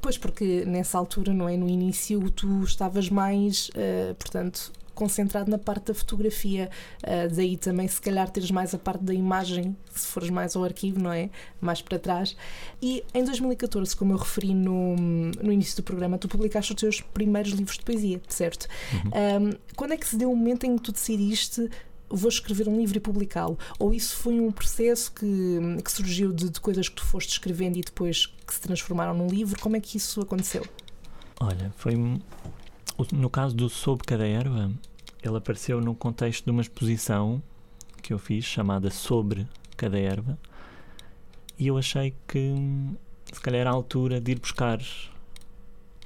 Pois, 0.00 0.16
porque 0.16 0.64
nessa 0.64 0.96
altura, 0.96 1.34
não 1.34 1.48
é? 1.48 1.56
No 1.56 1.68
início, 1.68 2.30
tu 2.30 2.62
estavas 2.64 3.10
mais, 3.10 3.68
uh, 3.68 4.14
portanto, 4.14 4.72
concentrado 4.94 5.50
na 5.50 5.58
parte 5.58 5.88
da 5.88 5.94
fotografia. 5.94 6.70
Uh, 7.02 7.32
daí 7.34 7.56
também, 7.56 7.86
se 7.86 8.00
calhar, 8.00 8.28
teres 8.30 8.50
mais 8.50 8.74
a 8.74 8.78
parte 8.78 9.04
da 9.04 9.12
imagem, 9.12 9.76
se 9.94 10.06
fores 10.06 10.30
mais 10.30 10.56
ao 10.56 10.64
arquivo, 10.64 10.98
não 10.98 11.12
é? 11.12 11.28
Mais 11.60 11.82
para 11.82 11.98
trás. 11.98 12.34
E 12.80 13.04
em 13.12 13.22
2014, 13.22 13.94
como 13.94 14.14
eu 14.14 14.16
referi 14.16 14.54
no, 14.54 14.96
no 14.96 15.52
início 15.52 15.76
do 15.76 15.82
programa, 15.82 16.16
tu 16.16 16.26
publicaste 16.26 16.72
os 16.72 16.80
teus 16.80 17.00
primeiros 17.00 17.52
livros 17.52 17.76
de 17.76 17.84
poesia, 17.84 18.20
certo? 18.28 18.66
Uhum. 18.92 19.50
Um, 19.50 19.52
quando 19.76 19.92
é 19.92 19.96
que 19.96 20.08
se 20.08 20.16
deu 20.16 20.32
o 20.32 20.36
momento 20.36 20.64
em 20.64 20.76
que 20.76 20.82
tu 20.82 20.92
decidiste 20.92 21.70
vou 22.08 22.28
escrever 22.28 22.68
um 22.68 22.78
livro 22.78 22.96
e 22.96 23.00
publicá-lo? 23.00 23.58
Ou 23.78 23.92
isso 23.92 24.16
foi 24.16 24.40
um 24.40 24.50
processo 24.50 25.12
que, 25.12 25.58
que 25.82 25.90
surgiu 25.90 26.32
de, 26.32 26.50
de, 26.50 26.60
coisas 26.60 26.88
que 26.88 26.96
tu 26.96 27.04
foste 27.04 27.30
escrevendo 27.30 27.76
e 27.76 27.80
depois 27.80 28.26
que 28.26 28.54
se 28.54 28.60
transformaram 28.60 29.14
num 29.14 29.26
livro? 29.26 29.60
Como 29.60 29.76
é 29.76 29.80
que 29.80 29.96
isso 29.96 30.20
aconteceu? 30.20 30.64
Olha, 31.40 31.72
foi 31.76 31.94
no 33.12 33.30
caso 33.30 33.54
do 33.54 33.68
Sob 33.68 34.02
Cada 34.04 34.26
Erva, 34.26 34.72
ele 35.22 35.36
apareceu 35.36 35.80
no 35.80 35.94
contexto 35.94 36.44
de 36.44 36.50
uma 36.50 36.62
exposição 36.62 37.42
que 38.02 38.12
eu 38.12 38.18
fiz 38.18 38.44
chamada 38.44 38.90
Sobre 38.90 39.46
Cada 39.76 39.98
Erva 39.98 40.38
e 41.58 41.66
eu 41.66 41.76
achei 41.76 42.14
que 42.28 42.54
se 43.32 43.40
calhar 43.40 43.62
era 43.62 43.70
a 43.70 43.72
altura 43.72 44.20
de 44.20 44.32
ir 44.32 44.38
buscar 44.38 44.78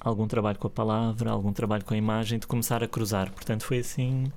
algum 0.01 0.27
trabalho 0.27 0.59
com 0.59 0.67
a 0.67 0.71
palavra, 0.71 1.31
algum 1.31 1.53
trabalho 1.53 1.85
com 1.85 1.93
a 1.93 1.97
imagem, 1.97 2.39
de 2.39 2.47
começar 2.47 2.83
a 2.83 2.89
cruzar. 2.89 3.31
Portanto, 3.31 3.65
foi 3.65 3.81
assim 3.81 4.33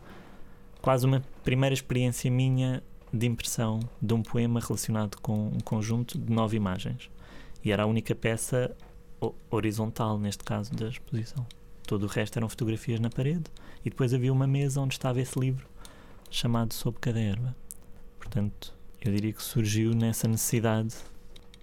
quase 0.83 1.05
uma 1.05 1.23
primeira 1.45 1.73
experiência 1.73 2.29
minha 2.29 2.83
de 3.11 3.25
impressão 3.25 3.79
de 4.01 4.13
um 4.13 4.21
poema 4.21 4.59
relacionado 4.59 5.15
com 5.21 5.47
um 5.47 5.59
conjunto 5.61 6.19
de 6.19 6.29
nove 6.29 6.57
imagens. 6.57 7.09
E 7.63 7.71
era 7.71 7.83
a 7.83 7.85
única 7.85 8.13
peça 8.13 8.75
horizontal, 9.49 10.19
neste 10.19 10.43
caso, 10.43 10.75
da 10.75 10.89
exposição. 10.89 11.47
Todo 11.87 12.03
o 12.03 12.07
resto 12.07 12.37
eram 12.37 12.49
fotografias 12.49 12.99
na 12.99 13.09
parede 13.09 13.45
e 13.85 13.89
depois 13.89 14.13
havia 14.13 14.33
uma 14.33 14.45
mesa 14.45 14.81
onde 14.81 14.93
estava 14.93 15.21
esse 15.21 15.39
livro 15.39 15.65
chamado 16.29 16.73
Sob 16.73 16.97
Cada 16.99 17.19
Erva. 17.19 17.55
Portanto, 18.19 18.73
eu 19.01 19.09
diria 19.09 19.31
que 19.31 19.41
surgiu 19.41 19.93
nessa 19.93 20.27
necessidade 20.27 20.95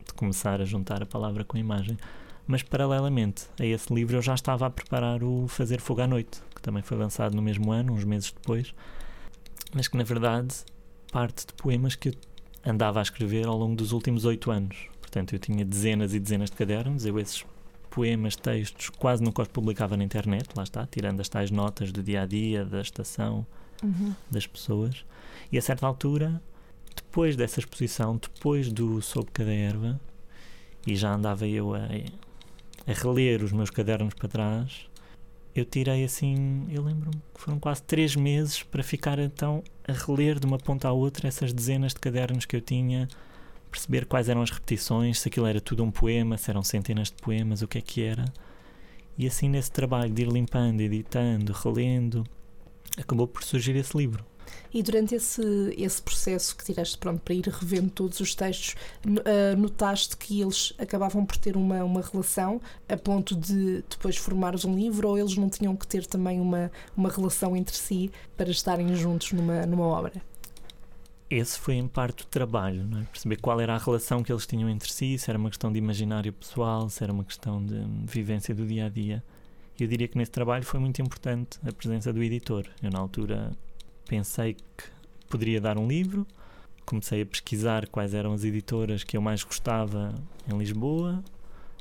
de 0.06 0.14
começar 0.14 0.62
a 0.62 0.64
juntar 0.64 1.02
a 1.02 1.06
palavra 1.06 1.44
com 1.44 1.58
a 1.58 1.60
imagem. 1.60 1.98
Mas, 2.46 2.62
paralelamente 2.62 3.44
a 3.60 3.66
esse 3.66 3.92
livro, 3.92 4.16
eu 4.16 4.22
já 4.22 4.32
estava 4.32 4.66
a 4.66 4.70
preparar 4.70 5.22
o 5.22 5.46
Fazer 5.46 5.78
Fogo 5.78 6.00
à 6.00 6.06
Noite, 6.06 6.40
que 6.54 6.62
também 6.62 6.82
foi 6.82 6.96
lançado 6.96 7.36
no 7.36 7.42
mesmo 7.42 7.70
ano, 7.70 7.92
uns 7.92 8.04
meses 8.04 8.32
depois, 8.32 8.74
mas 9.74 9.88
que 9.88 9.96
na 9.96 10.04
verdade 10.04 10.54
parte 11.12 11.46
de 11.46 11.52
poemas 11.54 11.94
que 11.94 12.10
eu 12.10 12.14
andava 12.64 13.00
a 13.00 13.02
escrever 13.02 13.46
ao 13.46 13.56
longo 13.56 13.74
dos 13.74 13.92
últimos 13.92 14.24
oito 14.24 14.50
anos. 14.50 14.88
Portanto, 15.00 15.34
eu 15.34 15.38
tinha 15.38 15.64
dezenas 15.64 16.14
e 16.14 16.20
dezenas 16.20 16.50
de 16.50 16.56
cadernos, 16.56 17.04
eu 17.04 17.18
esses 17.18 17.44
poemas, 17.90 18.36
textos, 18.36 18.90
quase 18.90 19.22
nunca 19.22 19.42
os 19.42 19.48
publicava 19.48 19.96
na 19.96 20.04
internet, 20.04 20.48
lá 20.56 20.62
está, 20.62 20.86
tirando 20.86 21.20
as 21.20 21.28
tais 21.28 21.50
notas 21.50 21.90
do 21.90 22.02
dia 22.02 22.22
a 22.22 22.26
dia, 22.26 22.64
da 22.64 22.80
estação, 22.80 23.44
uhum. 23.82 24.14
das 24.30 24.46
pessoas. 24.46 25.04
E 25.50 25.58
a 25.58 25.62
certa 25.62 25.86
altura, 25.86 26.40
depois 26.94 27.34
dessa 27.34 27.58
exposição, 27.58 28.16
depois 28.16 28.72
do 28.72 29.02
Sob 29.02 29.28
Cada 29.32 29.52
Erva, 29.52 30.00
e 30.86 30.94
já 30.94 31.12
andava 31.12 31.46
eu 31.46 31.74
a, 31.74 31.80
a 32.86 32.92
reler 32.92 33.42
os 33.42 33.50
meus 33.50 33.70
cadernos 33.70 34.14
para 34.14 34.28
trás, 34.28 34.88
eu 35.54 35.64
tirei 35.64 36.04
assim, 36.04 36.66
eu 36.70 36.82
lembro-me 36.82 37.20
que 37.34 37.40
foram 37.40 37.58
quase 37.58 37.82
três 37.82 38.14
meses 38.14 38.62
para 38.62 38.82
ficar 38.82 39.18
então 39.18 39.62
a 39.86 39.92
reler 39.92 40.38
de 40.38 40.46
uma 40.46 40.58
ponta 40.58 40.88
à 40.88 40.92
outra 40.92 41.28
essas 41.28 41.52
dezenas 41.52 41.92
de 41.92 42.00
cadernos 42.00 42.44
que 42.44 42.54
eu 42.54 42.60
tinha, 42.60 43.08
perceber 43.70 44.06
quais 44.06 44.28
eram 44.28 44.42
as 44.42 44.50
repetições, 44.50 45.20
se 45.20 45.28
aquilo 45.28 45.46
era 45.46 45.60
tudo 45.60 45.82
um 45.82 45.90
poema, 45.90 46.36
se 46.36 46.50
eram 46.50 46.62
centenas 46.62 47.08
de 47.08 47.14
poemas, 47.14 47.62
o 47.62 47.68
que 47.68 47.78
é 47.78 47.80
que 47.80 48.02
era. 48.02 48.24
E 49.18 49.26
assim, 49.26 49.48
nesse 49.48 49.70
trabalho 49.70 50.12
de 50.12 50.22
ir 50.22 50.28
limpando, 50.28 50.80
editando, 50.80 51.52
relendo, 51.52 52.24
acabou 52.96 53.26
por 53.26 53.42
surgir 53.42 53.76
esse 53.76 53.96
livro. 53.96 54.24
E 54.72 54.82
durante 54.82 55.16
esse, 55.16 55.42
esse 55.76 56.00
processo 56.00 56.56
que 56.56 56.64
tiveste 56.64 56.96
pronto, 56.96 57.20
para 57.20 57.34
ir 57.34 57.44
revendo 57.46 57.90
todos 57.90 58.20
os 58.20 58.34
textos, 58.34 58.76
uh, 59.04 59.56
notaste 59.58 60.16
que 60.16 60.40
eles 60.40 60.72
acabavam 60.78 61.26
por 61.26 61.36
ter 61.36 61.56
uma, 61.56 61.82
uma 61.82 62.00
relação 62.00 62.60
a 62.88 62.96
ponto 62.96 63.34
de 63.34 63.82
depois 63.88 64.16
formares 64.16 64.64
um 64.64 64.74
livro 64.74 65.08
ou 65.08 65.18
eles 65.18 65.36
não 65.36 65.48
tinham 65.48 65.74
que 65.74 65.86
ter 65.86 66.06
também 66.06 66.40
uma, 66.40 66.70
uma 66.96 67.08
relação 67.08 67.56
entre 67.56 67.74
si 67.74 68.12
para 68.36 68.50
estarem 68.50 68.94
juntos 68.94 69.32
numa, 69.32 69.66
numa 69.66 69.84
obra? 69.84 70.12
Esse 71.28 71.58
foi 71.58 71.74
em 71.74 71.86
parte 71.86 72.24
o 72.24 72.26
trabalho, 72.26 72.88
é? 73.00 73.04
perceber 73.04 73.36
qual 73.36 73.60
era 73.60 73.74
a 73.74 73.78
relação 73.78 74.20
que 74.20 74.32
eles 74.32 74.46
tinham 74.46 74.68
entre 74.68 74.92
si, 74.92 75.16
se 75.16 75.30
era 75.30 75.38
uma 75.38 75.48
questão 75.48 75.72
de 75.72 75.78
imaginário 75.78 76.32
pessoal, 76.32 76.88
se 76.88 77.04
era 77.04 77.12
uma 77.12 77.22
questão 77.22 77.64
de 77.64 77.80
vivência 78.04 78.52
do 78.52 78.66
dia 78.66 78.86
a 78.86 78.88
dia. 78.88 79.22
Eu 79.78 79.86
diria 79.86 80.08
que 80.08 80.18
nesse 80.18 80.32
trabalho 80.32 80.64
foi 80.64 80.80
muito 80.80 81.00
importante 81.00 81.58
a 81.66 81.72
presença 81.72 82.12
do 82.12 82.20
editor. 82.20 82.66
Eu, 82.82 82.90
na 82.90 82.98
altura, 82.98 83.52
pensei 84.06 84.54
que 84.54 84.84
poderia 85.28 85.60
dar 85.60 85.78
um 85.78 85.86
livro, 85.86 86.26
comecei 86.84 87.22
a 87.22 87.26
pesquisar 87.26 87.86
quais 87.88 88.14
eram 88.14 88.32
as 88.32 88.42
editoras 88.42 89.04
que 89.04 89.16
eu 89.16 89.22
mais 89.22 89.44
gostava 89.44 90.12
em 90.52 90.58
Lisboa, 90.58 91.22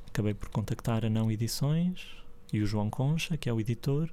acabei 0.08 0.36
por 0.36 0.50
contactar 0.50 1.04
a 1.04 1.10
Não 1.10 1.32
Edições 1.32 2.06
e 2.54 2.62
o 2.62 2.66
João 2.66 2.90
Concha, 2.90 3.36
que 3.36 3.50
é 3.50 3.54
o 3.54 3.60
editor, 3.60 4.10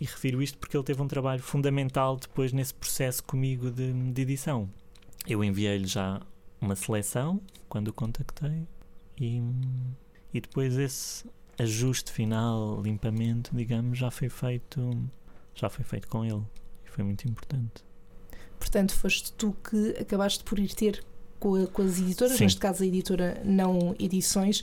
e 0.00 0.04
refiro 0.04 0.42
isto 0.42 0.58
porque 0.58 0.76
ele 0.76 0.84
teve 0.84 1.02
um 1.02 1.08
trabalho 1.08 1.42
fundamental 1.42 2.16
depois 2.16 2.52
nesse 2.52 2.74
processo 2.74 3.22
comigo 3.24 3.70
de, 3.70 3.92
de 3.92 4.22
edição. 4.22 4.68
Eu 5.26 5.42
enviei-lhe 5.42 5.86
já 5.86 6.20
uma 6.60 6.76
seleção 6.76 7.40
quando 7.68 7.88
o 7.88 7.92
contactei 7.92 8.66
e, 9.20 9.42
e 10.32 10.40
depois 10.40 10.76
esse 10.76 11.24
ajuste 11.58 12.12
final, 12.12 12.80
limpamento, 12.80 13.50
digamos, 13.54 13.98
já 13.98 14.10
foi 14.10 14.28
feito 14.28 15.10
já 15.54 15.68
foi 15.68 15.84
feito 15.84 16.08
com 16.08 16.24
ele 16.24 16.42
foi 16.94 17.04
muito 17.04 17.26
importante. 17.28 17.84
Portanto, 18.58 18.94
foste 18.94 19.32
tu 19.32 19.54
que 19.68 19.96
acabaste 20.00 20.44
por 20.44 20.58
ir 20.58 20.72
ter 20.74 21.04
com, 21.40 21.66
com 21.66 21.82
as 21.82 21.98
editoras, 21.98 22.36
Sim. 22.36 22.44
neste 22.44 22.60
caso 22.60 22.82
a 22.82 22.86
editora 22.86 23.42
Não 23.44 23.94
Edições, 23.98 24.62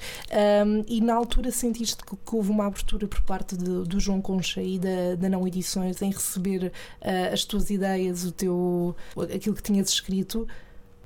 um, 0.66 0.84
e 0.88 1.00
na 1.02 1.14
altura 1.14 1.52
sentiste 1.52 2.04
que, 2.04 2.16
que, 2.16 2.36
houve 2.36 2.50
uma 2.50 2.66
abertura 2.66 3.08
por 3.08 3.22
parte 3.22 3.56
de, 3.56 3.84
do 3.84 4.00
João 4.00 4.22
Concha 4.22 4.62
e 4.62 4.80
da, 4.80 5.16
da 5.16 5.30
Não 5.30 5.46
Edições 5.48 6.02
em 6.02 6.10
receber 6.10 6.72
uh, 7.02 7.34
as 7.34 7.46
tuas 7.46 7.70
ideias, 7.70 8.24
o 8.24 8.32
teu, 8.32 8.96
aquilo 9.34 9.56
que 9.56 9.62
tinhas 9.62 9.90
escrito. 9.90 10.48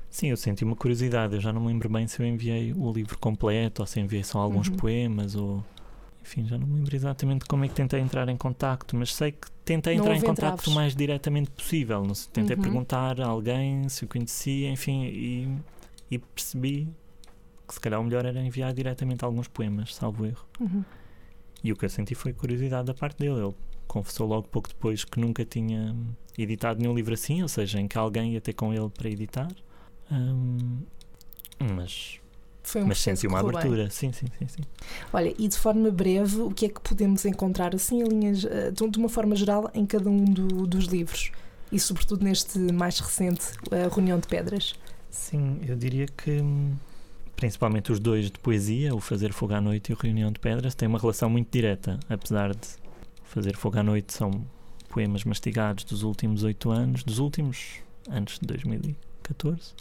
Sim, 0.08 0.28
eu 0.28 0.36
senti 0.36 0.64
uma 0.64 0.76
curiosidade. 0.76 1.34
Eu 1.34 1.40
já 1.40 1.52
não 1.52 1.60
me 1.60 1.66
lembro 1.66 1.90
bem 1.90 2.06
se 2.06 2.22
eu 2.22 2.26
enviei 2.26 2.72
o 2.72 2.90
livro 2.90 3.18
completo 3.18 3.82
ou 3.82 3.86
se 3.86 4.00
enviei 4.00 4.24
só 4.24 4.38
alguns 4.38 4.68
uhum. 4.68 4.76
poemas 4.76 5.34
ou 5.34 5.62
enfim, 6.26 6.44
já 6.44 6.58
não 6.58 6.66
me 6.66 6.74
lembro 6.74 6.96
exatamente 6.96 7.44
como 7.44 7.64
é 7.64 7.68
que 7.68 7.74
tentei 7.74 8.00
entrar 8.00 8.28
em 8.28 8.36
contacto, 8.36 8.96
mas 8.96 9.14
sei 9.14 9.30
que 9.30 9.48
tentei 9.64 9.96
não 9.96 10.02
entrar 10.02 10.16
em 10.16 10.20
contacto 10.20 10.70
o 10.70 10.74
mais 10.74 10.94
diretamente 10.94 11.50
possível. 11.50 12.04
Não 12.04 12.16
sei, 12.16 12.28
tentei 12.32 12.56
uhum. 12.56 12.62
perguntar 12.62 13.20
a 13.20 13.26
alguém 13.26 13.88
se 13.88 14.04
o 14.04 14.08
conhecia, 14.08 14.68
enfim, 14.68 15.04
e, 15.04 15.48
e, 16.10 16.18
percebi 16.18 16.88
que 17.66 17.74
se 17.74 17.80
calhar 17.80 18.00
o 18.00 18.04
melhor 18.04 18.26
era 18.26 18.42
enviar 18.42 18.74
diretamente 18.74 19.24
alguns 19.24 19.46
poemas, 19.46 19.94
salvo 19.94 20.26
erro. 20.26 20.44
Uhum. 20.58 20.84
E 21.62 21.72
o 21.72 21.76
que 21.76 21.84
eu 21.84 21.88
senti 21.88 22.14
foi 22.16 22.32
curiosidade 22.32 22.86
da 22.86 22.94
parte 22.94 23.18
dele. 23.18 23.40
Ele 23.40 23.54
confessou 23.86 24.26
logo 24.26 24.48
pouco 24.48 24.68
depois 24.68 25.04
que 25.04 25.20
nunca 25.20 25.44
tinha 25.44 25.94
editado 26.36 26.80
nenhum 26.80 26.94
livro 26.94 27.14
assim, 27.14 27.40
ou 27.40 27.48
seja, 27.48 27.80
em 27.80 27.86
que 27.86 27.96
alguém 27.96 28.32
ia 28.32 28.40
ter 28.40 28.52
com 28.52 28.74
ele 28.74 28.90
para 28.90 29.08
editar. 29.08 29.48
Um, 30.10 30.82
mas 31.72 32.20
foi 32.66 32.82
um 32.82 32.86
Mas 32.88 32.98
senti 32.98 33.28
uma 33.28 33.38
abertura, 33.38 33.88
sim, 33.90 34.12
sim, 34.12 34.26
sim, 34.36 34.48
sim. 34.48 34.62
Olha, 35.12 35.32
e 35.38 35.46
de 35.46 35.56
forma 35.56 35.88
breve, 35.88 36.40
o 36.40 36.50
que 36.50 36.66
é 36.66 36.68
que 36.68 36.80
podemos 36.80 37.24
encontrar, 37.24 37.72
assim, 37.76 38.02
em 38.02 38.08
linhas, 38.08 38.44
eh, 38.44 38.72
de 38.72 38.98
uma 38.98 39.08
forma 39.08 39.36
geral, 39.36 39.70
em 39.72 39.86
cada 39.86 40.10
um 40.10 40.24
do, 40.24 40.66
dos 40.66 40.86
livros? 40.86 41.30
E 41.70 41.78
sobretudo 41.78 42.24
neste 42.24 42.58
mais 42.58 42.98
recente, 42.98 43.46
a 43.70 43.94
Reunião 43.94 44.18
de 44.18 44.26
Pedras? 44.26 44.74
Sim, 45.08 45.60
eu 45.66 45.76
diria 45.76 46.06
que, 46.06 46.42
principalmente 47.36 47.92
os 47.92 48.00
dois 48.00 48.32
de 48.32 48.38
poesia, 48.40 48.92
o 48.96 49.00
Fazer 49.00 49.32
Fogo 49.32 49.54
à 49.54 49.60
Noite 49.60 49.90
e 49.90 49.94
o 49.94 49.96
Reunião 49.96 50.32
de 50.32 50.40
Pedras, 50.40 50.74
têm 50.74 50.88
uma 50.88 50.98
relação 50.98 51.30
muito 51.30 51.48
direta, 51.48 52.00
apesar 52.08 52.52
de 52.52 52.66
Fazer 53.22 53.56
Fogo 53.56 53.78
à 53.78 53.82
Noite 53.84 54.12
são 54.12 54.44
poemas 54.88 55.22
mastigados 55.22 55.84
dos 55.84 56.02
últimos 56.02 56.42
oito 56.42 56.70
anos, 56.70 57.04
dos 57.04 57.20
últimos 57.20 57.76
antes 58.10 58.40
de 58.40 58.46
2014, 58.46 59.72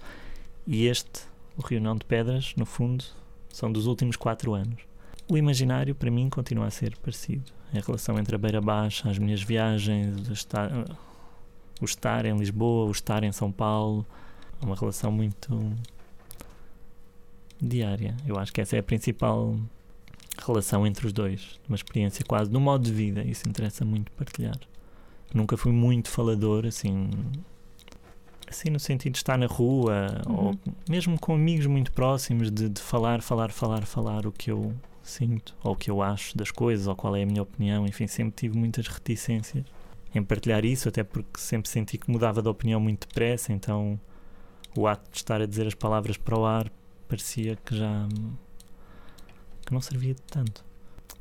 e 0.67 0.85
este, 0.85 1.21
o 1.57 1.61
Reunião 1.61 1.95
de 1.95 2.05
Pedras, 2.05 2.53
no 2.57 2.65
fundo, 2.65 3.03
são 3.49 3.71
dos 3.71 3.85
últimos 3.85 4.15
quatro 4.15 4.53
anos. 4.53 4.81
O 5.27 5.37
imaginário, 5.37 5.95
para 5.95 6.11
mim, 6.11 6.29
continua 6.29 6.67
a 6.67 6.71
ser 6.71 6.95
parecido. 6.97 7.51
A 7.73 7.79
relação 7.79 8.19
entre 8.19 8.35
a 8.35 8.37
Beira 8.37 8.61
Baixa, 8.61 9.09
as 9.09 9.17
minhas 9.17 9.41
viagens, 9.41 10.29
o 10.29 10.33
estar, 10.33 10.71
o 11.81 11.85
estar 11.85 12.25
em 12.25 12.37
Lisboa, 12.37 12.87
o 12.87 12.91
estar 12.91 13.23
em 13.23 13.31
São 13.31 13.51
Paulo, 13.51 14.05
é 14.61 14.65
uma 14.65 14.75
relação 14.75 15.11
muito 15.11 15.73
diária. 17.61 18.15
Eu 18.25 18.37
acho 18.37 18.53
que 18.53 18.61
essa 18.61 18.75
é 18.75 18.79
a 18.79 18.83
principal 18.83 19.55
relação 20.45 20.85
entre 20.85 21.07
os 21.07 21.13
dois. 21.13 21.59
Uma 21.67 21.75
experiência 21.75 22.23
quase 22.25 22.51
no 22.51 22.59
modo 22.59 22.83
de 22.83 22.91
vida. 22.91 23.23
Isso 23.23 23.47
interessa 23.47 23.83
muito 23.83 24.11
partilhar. 24.11 24.59
Nunca 25.33 25.57
fui 25.57 25.71
muito 25.71 26.09
falador, 26.09 26.65
assim. 26.65 27.09
Assim, 28.47 28.69
no 28.69 28.79
sentido 28.79 29.13
de 29.13 29.19
estar 29.19 29.37
na 29.37 29.47
rua, 29.47 30.23
uhum. 30.27 30.35
ou 30.35 30.59
mesmo 30.87 31.19
com 31.19 31.33
amigos 31.33 31.65
muito 31.65 31.91
próximos, 31.91 32.51
de, 32.51 32.69
de 32.69 32.81
falar, 32.81 33.21
falar, 33.21 33.51
falar, 33.51 33.85
falar 33.85 34.25
o 34.27 34.31
que 34.31 34.51
eu 34.51 34.73
sinto, 35.01 35.55
ou 35.63 35.73
o 35.73 35.75
que 35.75 35.89
eu 35.89 36.01
acho 36.01 36.37
das 36.37 36.51
coisas, 36.51 36.87
ou 36.87 36.95
qual 36.95 37.15
é 37.15 37.23
a 37.23 37.25
minha 37.25 37.41
opinião. 37.41 37.85
Enfim, 37.85 38.07
sempre 38.07 38.33
tive 38.35 38.57
muitas 38.57 38.87
reticências 38.87 39.65
em 40.13 40.23
partilhar 40.23 40.63
isso, 40.63 40.87
até 40.87 41.03
porque 41.03 41.39
sempre 41.39 41.69
senti 41.69 41.97
que 41.97 42.09
mudava 42.09 42.41
de 42.41 42.47
opinião 42.47 42.79
muito 42.79 43.07
depressa, 43.07 43.51
então 43.51 43.99
o 44.77 44.87
ato 44.87 45.09
de 45.11 45.17
estar 45.17 45.41
a 45.41 45.45
dizer 45.45 45.67
as 45.67 45.73
palavras 45.73 46.17
para 46.17 46.37
o 46.37 46.45
ar 46.45 46.71
parecia 47.07 47.55
que 47.57 47.75
já 47.77 48.07
que 49.65 49.73
não 49.73 49.81
servia 49.81 50.13
de 50.13 50.21
tanto. 50.21 50.63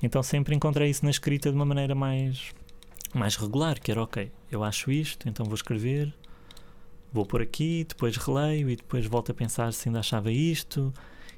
Então 0.03 0.23
sempre 0.23 0.55
encontrei 0.55 0.91
isso 0.91 1.05
na 1.05 1.11
escrita 1.11 1.51
de 1.51 1.57
uma 1.57 1.65
maneira 1.65 1.95
mais 1.95 2.53
mais 3.13 3.37
regular, 3.37 3.81
que 3.81 3.91
era 3.91 4.03
ok, 4.03 4.31
eu 4.51 4.65
acho 4.65 4.91
isto, 4.91 5.29
então 5.29 5.47
vou 5.47 5.55
escrever, 5.55 6.13
vou 7.15 7.25
por 7.25 7.41
aqui, 7.41 7.87
depois 7.89 8.17
releio 8.17 8.69
e 8.69 8.77
depois 8.77 9.07
volto 9.07 9.31
a 9.31 9.35
pensar 9.35 9.73
se 9.73 9.89
ainda 9.89 10.01
achava 10.01 10.31
isto 10.31 10.93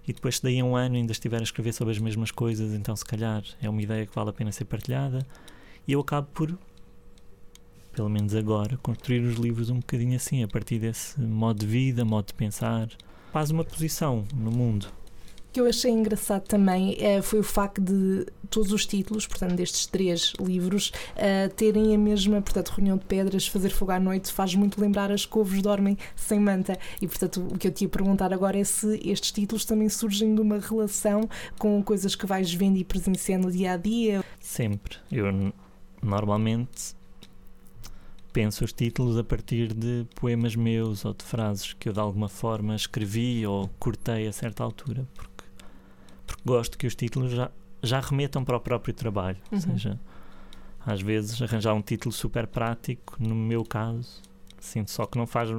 e 0.09 0.13
depois 0.13 0.37
se 0.37 0.43
daí 0.43 0.59
a 0.59 0.65
um 0.65 0.75
ano 0.75 0.97
ainda 0.97 1.13
estiver 1.13 1.39
a 1.39 1.43
escrever 1.43 1.73
sobre 1.73 1.93
as 1.93 1.99
mesmas 1.99 2.31
coisas, 2.31 2.73
então 2.73 2.97
se 2.97 3.05
calhar 3.05 3.45
é 3.61 3.69
uma 3.69 3.83
ideia 3.83 4.07
que 4.07 4.15
vale 4.15 4.31
a 4.31 4.33
pena 4.33 4.51
ser 4.51 4.65
partilhada 4.65 5.25
e 5.87 5.93
eu 5.93 6.01
acabo 6.01 6.29
por 6.33 6.59
pelo 7.93 8.11
menos 8.11 8.35
agora, 8.35 8.77
construir 8.77 9.21
os 9.21 9.37
livros 9.37 9.71
um 9.71 9.77
bocadinho 9.77 10.17
assim, 10.17 10.43
a 10.43 10.49
partir 10.49 10.79
desse 10.79 11.19
modo 11.19 11.61
de 11.61 11.67
vida, 11.67 12.05
modo 12.05 12.27
de 12.27 12.35
pensar. 12.35 12.91
Faz 13.33 13.51
uma 13.51 13.65
posição 13.65 14.27
no 14.35 14.51
mundo. 14.51 14.87
Que 15.57 15.61
eu 15.63 15.67
achei 15.67 15.91
engraçado 15.91 16.43
também 16.43 16.99
é, 17.01 17.23
foi 17.23 17.39
o 17.39 17.43
facto 17.43 17.81
de 17.81 18.27
todos 18.51 18.73
os 18.73 18.85
títulos, 18.85 19.27
portanto, 19.27 19.55
destes 19.55 19.87
três 19.87 20.35
livros, 20.39 20.93
uh, 21.17 21.49
terem 21.55 21.95
a 21.95 21.99
mesma, 21.99 22.43
portanto, 22.43 22.75
Reunião 22.77 22.99
de 22.99 23.07
Pedras, 23.07 23.47
Fazer 23.49 23.71
Fogo 23.71 23.93
à 23.93 23.99
Noite, 23.99 24.31
faz 24.31 24.55
muito 24.55 24.79
lembrar 24.79 25.11
as 25.11 25.25
couves 25.25 25.63
dormem 25.63 25.97
sem 26.15 26.39
manta. 26.39 26.79
E, 27.01 27.09
portanto, 27.09 27.41
o 27.51 27.57
que 27.57 27.69
eu 27.69 27.73
te 27.73 27.85
ia 27.85 27.89
perguntar 27.89 28.35
agora 28.35 28.59
é 28.59 28.65
se 28.65 29.01
estes 29.03 29.33
títulos 29.33 29.65
também 29.65 29.89
surgem 29.89 30.35
de 30.35 30.43
uma 30.43 30.59
relação 30.59 31.27
com 31.59 31.83
coisas 31.83 32.15
que 32.15 32.27
vais 32.27 32.53
vendo 32.53 32.77
e 32.77 32.85
presenciando 32.85 33.51
dia 33.51 33.73
a 33.73 33.77
dia. 33.79 34.23
Sempre. 34.39 34.99
Eu 35.11 35.55
normalmente 36.03 36.95
penso 38.31 38.63
os 38.63 38.75
títulos 38.75 39.17
a 39.17 39.25
partir 39.25 39.73
de 39.73 40.07
poemas 40.17 40.55
meus 40.55 41.07
ou 41.07 41.15
de 41.15 41.25
frases 41.25 41.73
que 41.73 41.89
eu 41.89 41.95
de 41.95 42.01
alguma 42.01 42.29
forma 42.29 42.75
escrevi 42.75 43.47
ou 43.47 43.71
cortei 43.79 44.29
a 44.29 44.33
certa 44.33 44.63
altura, 44.63 45.09
porque 45.15 45.36
gosto 46.47 46.79
que 46.79 46.87
os 46.87 46.95
títulos 46.95 47.33
já, 47.33 47.51
já 47.83 48.01
remetam 48.01 48.45
para 48.45 48.57
o 48.57 48.61
próprio 48.61 48.95
trabalho. 48.95 49.39
Uhum. 49.51 49.59
Ou 49.59 49.61
seja, 49.61 50.01
às 50.85 51.03
vezes 51.03 51.43
arranjar 51.43 51.75
um 51.75 51.83
título 51.83 52.13
super 52.13 52.47
prático, 52.47 53.17
no 53.19 53.35
meu 53.35 53.65
caso, 53.65 54.23
sinto 54.61 54.91
só 54.91 55.05
que 55.05 55.19
não 55.19 55.27
faz 55.27 55.51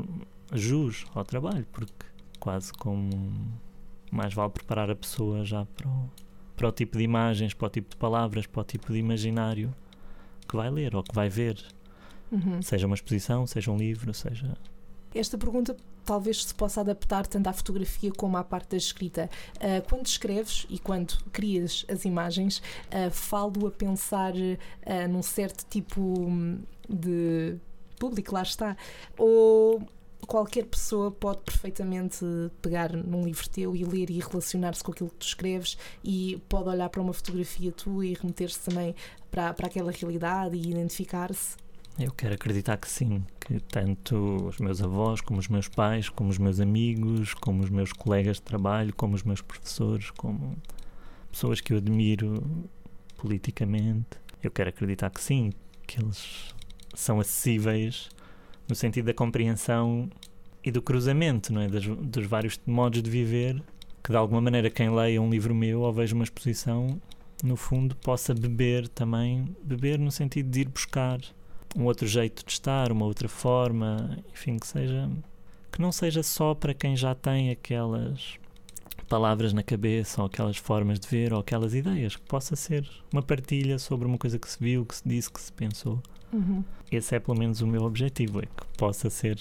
jus 0.53 1.05
ao 1.13 1.25
trabalho, 1.25 1.67
porque 1.71 2.05
quase 2.39 2.71
como 2.73 3.09
mais 4.09 4.33
vale 4.33 4.51
preparar 4.51 4.89
a 4.89 4.95
pessoa 4.95 5.43
já 5.43 5.65
para 5.65 5.89
o, 5.89 6.09
para 6.55 6.69
o 6.69 6.71
tipo 6.71 6.97
de 6.97 7.03
imagens, 7.03 7.53
para 7.53 7.67
o 7.67 7.69
tipo 7.69 7.89
de 7.89 7.97
palavras, 7.97 8.47
para 8.47 8.61
o 8.61 8.63
tipo 8.63 8.93
de 8.93 8.97
imaginário 8.97 9.75
que 10.47 10.55
vai 10.55 10.69
ler 10.69 10.95
ou 10.95 11.03
que 11.03 11.13
vai 11.13 11.27
ver. 11.27 11.61
Uhum. 12.31 12.61
Seja 12.61 12.87
uma 12.87 12.95
exposição, 12.95 13.45
seja 13.45 13.69
um 13.71 13.77
livro, 13.77 14.13
seja. 14.13 14.57
Esta 15.13 15.37
pergunta 15.37 15.75
talvez 16.07 16.45
se 16.45 16.55
possa 16.55 16.79
adaptar 16.79 17.27
tanto 17.27 17.47
à 17.47 17.53
fotografia 17.53 18.11
como 18.13 18.37
à 18.37 18.43
parte 18.43 18.69
da 18.69 18.77
escrita. 18.77 19.29
Uh, 19.57 19.87
quando 19.89 20.07
escreves 20.07 20.65
e 20.69 20.79
quando 20.79 21.21
crias 21.33 21.85
as 21.89 22.05
imagens, 22.05 22.59
uh, 22.59 23.11
falo 23.11 23.67
a 23.67 23.71
pensar 23.71 24.33
uh, 24.33 25.07
num 25.09 25.21
certo 25.21 25.65
tipo 25.69 26.25
de 26.89 27.57
público, 27.99 28.33
lá 28.33 28.41
está, 28.41 28.77
ou 29.17 29.81
qualquer 30.25 30.65
pessoa 30.65 31.11
pode 31.11 31.41
perfeitamente 31.41 32.25
pegar 32.61 32.93
num 32.93 33.25
livro 33.25 33.49
teu 33.49 33.75
e 33.75 33.83
ler 33.83 34.09
e 34.09 34.19
relacionar-se 34.19 34.83
com 34.83 34.93
aquilo 34.93 35.09
que 35.09 35.17
tu 35.17 35.27
escreves 35.27 35.77
e 36.03 36.41
pode 36.47 36.69
olhar 36.69 36.89
para 36.89 37.01
uma 37.01 37.13
fotografia 37.13 37.71
tua 37.71 38.05
e 38.05 38.13
remeter-se 38.13 38.61
também 38.61 38.95
para, 39.29 39.53
para 39.53 39.67
aquela 39.67 39.91
realidade 39.91 40.55
e 40.55 40.71
identificar-se. 40.71 41.66
Eu 41.99 42.11
quero 42.11 42.35
acreditar 42.35 42.77
que 42.77 42.87
sim, 42.87 43.23
que 43.39 43.59
tanto 43.59 44.45
os 44.45 44.59
meus 44.59 44.83
avós, 44.83 45.19
como 45.19 45.39
os 45.39 45.47
meus 45.47 45.67
pais, 45.67 46.09
como 46.09 46.29
os 46.29 46.37
meus 46.37 46.59
amigos, 46.59 47.33
como 47.33 47.63
os 47.63 47.71
meus 47.71 47.91
colegas 47.91 48.35
de 48.35 48.43
trabalho, 48.43 48.93
como 48.95 49.15
os 49.15 49.23
meus 49.23 49.41
professores, 49.41 50.11
como 50.11 50.55
pessoas 51.31 51.59
que 51.59 51.73
eu 51.73 51.77
admiro 51.77 52.43
politicamente, 53.17 54.19
eu 54.43 54.51
quero 54.51 54.69
acreditar 54.69 55.09
que 55.09 55.19
sim, 55.19 55.51
que 55.87 55.99
eles 55.99 56.53
são 56.93 57.19
acessíveis 57.19 58.09
no 58.69 58.75
sentido 58.75 59.05
da 59.05 59.13
compreensão 59.13 60.07
e 60.63 60.69
do 60.69 60.83
cruzamento, 60.83 61.51
não 61.51 61.61
é? 61.61 61.67
dos, 61.67 61.83
dos 61.87 62.27
vários 62.27 62.59
modos 62.67 63.01
de 63.01 63.09
viver, 63.09 63.59
que 64.03 64.11
de 64.11 64.17
alguma 64.17 64.39
maneira 64.39 64.69
quem 64.69 64.93
leia 64.93 65.19
um 65.19 65.31
livro 65.31 65.55
meu 65.55 65.81
ou 65.81 65.91
veja 65.91 66.13
uma 66.13 66.23
exposição, 66.23 67.01
no 67.43 67.55
fundo, 67.55 67.95
possa 67.95 68.35
beber 68.35 68.87
também, 68.87 69.55
beber 69.63 69.97
no 69.97 70.11
sentido 70.11 70.47
de 70.49 70.61
ir 70.61 70.69
buscar 70.69 71.19
um 71.75 71.85
outro 71.85 72.07
jeito 72.07 72.45
de 72.45 72.51
estar, 72.51 72.91
uma 72.91 73.05
outra 73.05 73.27
forma, 73.27 74.17
enfim, 74.31 74.57
que 74.57 74.67
seja 74.67 75.09
que 75.71 75.81
não 75.81 75.91
seja 75.91 76.23
só 76.23 76.55
para 76.55 76.73
quem 76.73 76.95
já 76.95 77.13
tem 77.13 77.51
aquelas 77.51 78.39
palavras 79.07 79.53
na 79.53 79.63
cabeça, 79.63 80.21
ou 80.21 80.27
aquelas 80.27 80.57
formas 80.57 80.99
de 80.99 81.07
ver, 81.07 81.33
ou 81.33 81.39
aquelas 81.39 81.73
ideias, 81.73 82.15
que 82.15 82.23
possa 82.23 82.55
ser 82.55 82.87
uma 83.11 83.21
partilha 83.21 83.77
sobre 83.79 84.07
uma 84.07 84.17
coisa 84.17 84.39
que 84.39 84.49
se 84.49 84.57
viu, 84.59 84.85
que 84.85 84.95
se 84.95 85.07
disse, 85.07 85.31
que 85.31 85.39
se 85.39 85.51
pensou. 85.51 86.01
Uhum. 86.33 86.63
Esse 86.91 87.15
é 87.15 87.19
pelo 87.19 87.37
menos 87.37 87.61
o 87.61 87.67
meu 87.67 87.83
objetivo, 87.83 88.39
é 88.39 88.45
que 88.45 88.77
possa 88.77 89.09
ser 89.09 89.39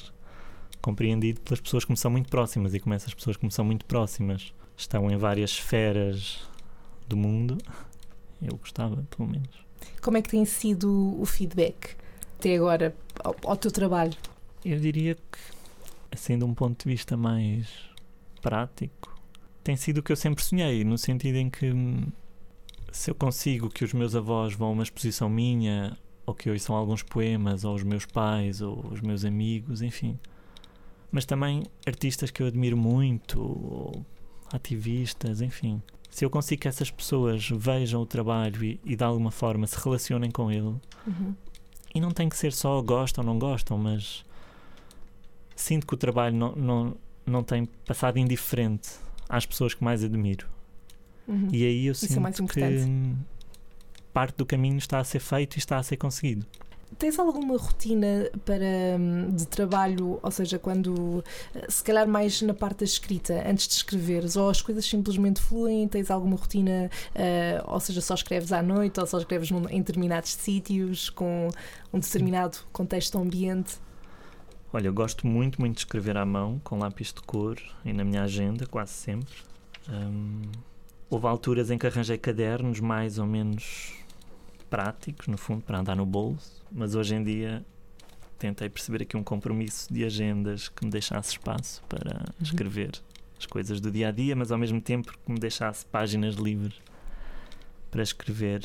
compreendido 0.80 1.40
pelas 1.40 1.60
pessoas 1.60 1.84
que 1.84 1.90
me 1.90 1.96
são 1.96 2.10
muito 2.10 2.28
próximas 2.28 2.74
e 2.74 2.80
como 2.80 2.94
essas 2.94 3.12
pessoas 3.12 3.36
que 3.36 3.44
me 3.44 3.50
são 3.50 3.64
muito 3.64 3.84
próximas 3.86 4.52
estão 4.76 5.10
em 5.10 5.16
várias 5.16 5.50
esferas 5.50 6.46
do 7.08 7.16
mundo, 7.16 7.58
eu 8.42 8.56
gostava, 8.56 9.04
pelo 9.16 9.28
menos. 9.28 9.64
Como 10.00 10.16
é 10.16 10.22
que 10.22 10.28
tem 10.28 10.44
sido 10.44 11.18
o 11.20 11.24
feedback 11.24 11.96
até 12.38 12.56
agora 12.56 12.94
ao, 13.22 13.34
ao 13.44 13.56
teu 13.56 13.70
trabalho? 13.70 14.14
Eu 14.64 14.78
diria 14.78 15.14
que, 15.14 15.38
assim, 16.10 16.38
de 16.38 16.44
um 16.44 16.54
ponto 16.54 16.84
de 16.84 16.94
vista 16.94 17.16
mais 17.16 17.68
prático, 18.40 19.14
tem 19.62 19.76
sido 19.76 19.98
o 19.98 20.02
que 20.02 20.12
eu 20.12 20.16
sempre 20.16 20.44
sonhei, 20.44 20.84
no 20.84 20.96
sentido 20.96 21.36
em 21.36 21.50
que 21.50 21.72
hum, 21.72 22.06
se 22.92 23.10
eu 23.10 23.14
consigo 23.14 23.68
que 23.68 23.84
os 23.84 23.92
meus 23.92 24.14
avós 24.14 24.54
vão 24.54 24.68
a 24.68 24.72
uma 24.72 24.82
exposição 24.82 25.28
minha, 25.28 25.96
ou 26.24 26.34
que 26.34 26.50
ouçam 26.50 26.74
alguns 26.74 27.02
poemas, 27.02 27.64
ou 27.64 27.74
os 27.74 27.82
meus 27.82 28.06
pais, 28.06 28.60
ou 28.60 28.84
os 28.90 29.00
meus 29.00 29.24
amigos, 29.24 29.82
enfim. 29.82 30.18
Mas 31.10 31.24
também 31.24 31.64
artistas 31.86 32.30
que 32.30 32.42
eu 32.42 32.46
admiro 32.46 32.76
muito, 32.76 33.40
ou 33.40 34.04
ativistas, 34.52 35.40
enfim. 35.40 35.82
Se 36.10 36.24
eu 36.24 36.30
consigo 36.30 36.62
que 36.62 36.68
essas 36.68 36.90
pessoas 36.90 37.48
vejam 37.50 38.00
o 38.00 38.06
trabalho 38.06 38.64
e, 38.64 38.80
e 38.84 38.96
de 38.96 39.04
alguma 39.04 39.30
forma 39.30 39.66
se 39.66 39.76
relacionem 39.78 40.30
com 40.30 40.50
ele, 40.50 40.62
uhum. 41.06 41.34
E 41.96 42.00
não 42.00 42.10
tem 42.10 42.28
que 42.28 42.36
ser 42.36 42.52
só 42.52 42.82
gostam 42.82 43.24
ou 43.24 43.32
não 43.32 43.38
gostam, 43.38 43.78
mas 43.78 44.22
sinto 45.54 45.86
que 45.86 45.94
o 45.94 45.96
trabalho 45.96 46.36
não, 46.36 46.54
não, 46.54 46.96
não 47.24 47.42
tem 47.42 47.64
passado 47.86 48.18
indiferente 48.18 48.90
às 49.26 49.46
pessoas 49.46 49.72
que 49.72 49.82
mais 49.82 50.04
admiro. 50.04 50.46
Uhum. 51.26 51.48
E 51.50 51.64
aí 51.64 51.86
eu 51.86 51.92
é 51.92 51.94
sinto 51.94 52.26
é 52.26 52.32
que 52.46 53.14
parte 54.12 54.36
do 54.36 54.44
caminho 54.44 54.76
está 54.76 54.98
a 54.98 55.04
ser 55.04 55.20
feito 55.20 55.56
e 55.56 55.58
está 55.58 55.78
a 55.78 55.82
ser 55.82 55.96
conseguido. 55.96 56.44
Tens 56.98 57.18
alguma 57.18 57.58
rotina 57.58 58.30
para 58.44 58.96
hum, 58.98 59.30
de 59.34 59.46
trabalho, 59.46 60.18
ou 60.22 60.30
seja, 60.30 60.58
quando 60.58 61.22
se 61.68 61.82
calhar 61.82 62.06
mais 62.06 62.40
na 62.42 62.54
parte 62.54 62.78
da 62.78 62.84
escrita, 62.84 63.44
antes 63.46 63.66
de 63.68 63.74
escreveres, 63.74 64.36
ou 64.36 64.48
as 64.48 64.62
coisas 64.62 64.86
simplesmente 64.86 65.40
fluem? 65.40 65.86
Tens 65.88 66.10
alguma 66.10 66.36
rotina, 66.36 66.88
uh, 67.14 67.72
ou 67.72 67.80
seja, 67.80 68.00
só 68.00 68.14
escreves 68.14 68.52
à 68.52 68.62
noite, 68.62 69.00
ou 69.00 69.06
só 69.06 69.18
escreves 69.18 69.50
num, 69.50 69.68
em 69.68 69.78
determinados 69.78 70.30
sítios, 70.30 71.10
com 71.10 71.48
um 71.92 71.98
determinado 71.98 72.58
contexto 72.72 73.18
ambiente? 73.18 73.78
Olha, 74.72 74.86
eu 74.86 74.94
gosto 74.94 75.26
muito, 75.26 75.60
muito 75.60 75.74
de 75.74 75.80
escrever 75.80 76.16
à 76.16 76.24
mão, 76.24 76.60
com 76.62 76.78
lápis 76.78 77.12
de 77.12 77.20
cor 77.22 77.56
e 77.84 77.92
na 77.92 78.04
minha 78.04 78.22
agenda, 78.22 78.66
quase 78.66 78.92
sempre. 78.92 79.34
Um, 79.88 80.42
houve 81.10 81.26
alturas 81.26 81.70
em 81.70 81.78
que 81.78 81.86
arranjei 81.86 82.18
cadernos 82.18 82.80
mais 82.80 83.18
ou 83.18 83.26
menos 83.26 83.94
práticos, 84.68 85.26
no 85.28 85.36
fundo, 85.36 85.62
para 85.62 85.78
andar 85.78 85.96
no 85.96 86.06
bolso, 86.06 86.64
mas 86.70 86.94
hoje 86.94 87.14
em 87.14 87.22
dia 87.22 87.64
tentei 88.38 88.68
perceber 88.68 89.02
aqui 89.02 89.16
um 89.16 89.22
compromisso 89.22 89.92
de 89.92 90.04
agendas 90.04 90.68
que 90.68 90.84
me 90.84 90.90
deixasse 90.90 91.30
espaço 91.30 91.82
para 91.88 92.18
uhum. 92.18 92.42
escrever 92.42 92.92
as 93.38 93.46
coisas 93.46 93.80
do 93.80 93.90
dia 93.90 94.08
a 94.08 94.10
dia, 94.10 94.34
mas 94.34 94.50
ao 94.50 94.58
mesmo 94.58 94.80
tempo 94.80 95.12
que 95.12 95.32
me 95.32 95.38
deixasse 95.38 95.84
páginas 95.86 96.34
livres 96.36 96.80
para 97.90 98.02
escrever. 98.02 98.62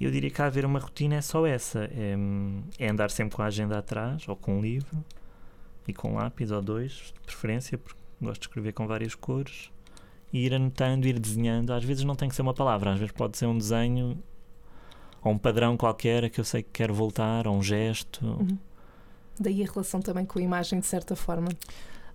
Eu 0.00 0.10
diria 0.10 0.30
que 0.30 0.42
a 0.42 0.46
haver 0.46 0.64
uma 0.64 0.80
rotina 0.80 1.16
é 1.16 1.20
só 1.20 1.46
essa: 1.46 1.84
é, 1.84 2.16
é 2.78 2.88
andar 2.88 3.10
sempre 3.10 3.36
com 3.36 3.42
a 3.42 3.46
agenda 3.46 3.78
atrás, 3.78 4.26
ou 4.28 4.34
com 4.34 4.58
um 4.58 4.60
livro, 4.60 5.04
e 5.86 5.92
com 5.92 6.12
um 6.12 6.14
lápis 6.14 6.50
ou 6.50 6.60
dois, 6.60 7.12
de 7.12 7.20
preferência, 7.24 7.78
porque 7.78 8.00
gosto 8.20 8.40
de 8.42 8.48
escrever 8.48 8.72
com 8.72 8.86
várias 8.86 9.14
cores, 9.14 9.70
e 10.32 10.44
ir 10.44 10.54
anotando, 10.54 11.06
ir 11.06 11.18
desenhando. 11.18 11.72
Às 11.72 11.84
vezes 11.84 12.04
não 12.04 12.16
tem 12.16 12.28
que 12.28 12.34
ser 12.34 12.42
uma 12.42 12.54
palavra, 12.54 12.92
às 12.92 12.98
vezes 12.98 13.12
pode 13.12 13.36
ser 13.36 13.46
um 13.46 13.56
desenho 13.56 14.20
ou 15.22 15.32
um 15.32 15.38
padrão 15.38 15.76
qualquer 15.76 16.28
que 16.30 16.40
eu 16.40 16.44
sei 16.44 16.62
que 16.62 16.70
quero 16.72 16.94
voltar, 16.94 17.46
ou 17.46 17.56
um 17.56 17.62
gesto. 17.62 18.24
Uhum. 18.24 18.58
Daí 19.38 19.62
a 19.62 19.66
relação 19.70 20.00
também 20.00 20.24
com 20.24 20.38
a 20.38 20.42
imagem, 20.42 20.80
de 20.80 20.86
certa 20.86 21.16
forma. 21.16 21.48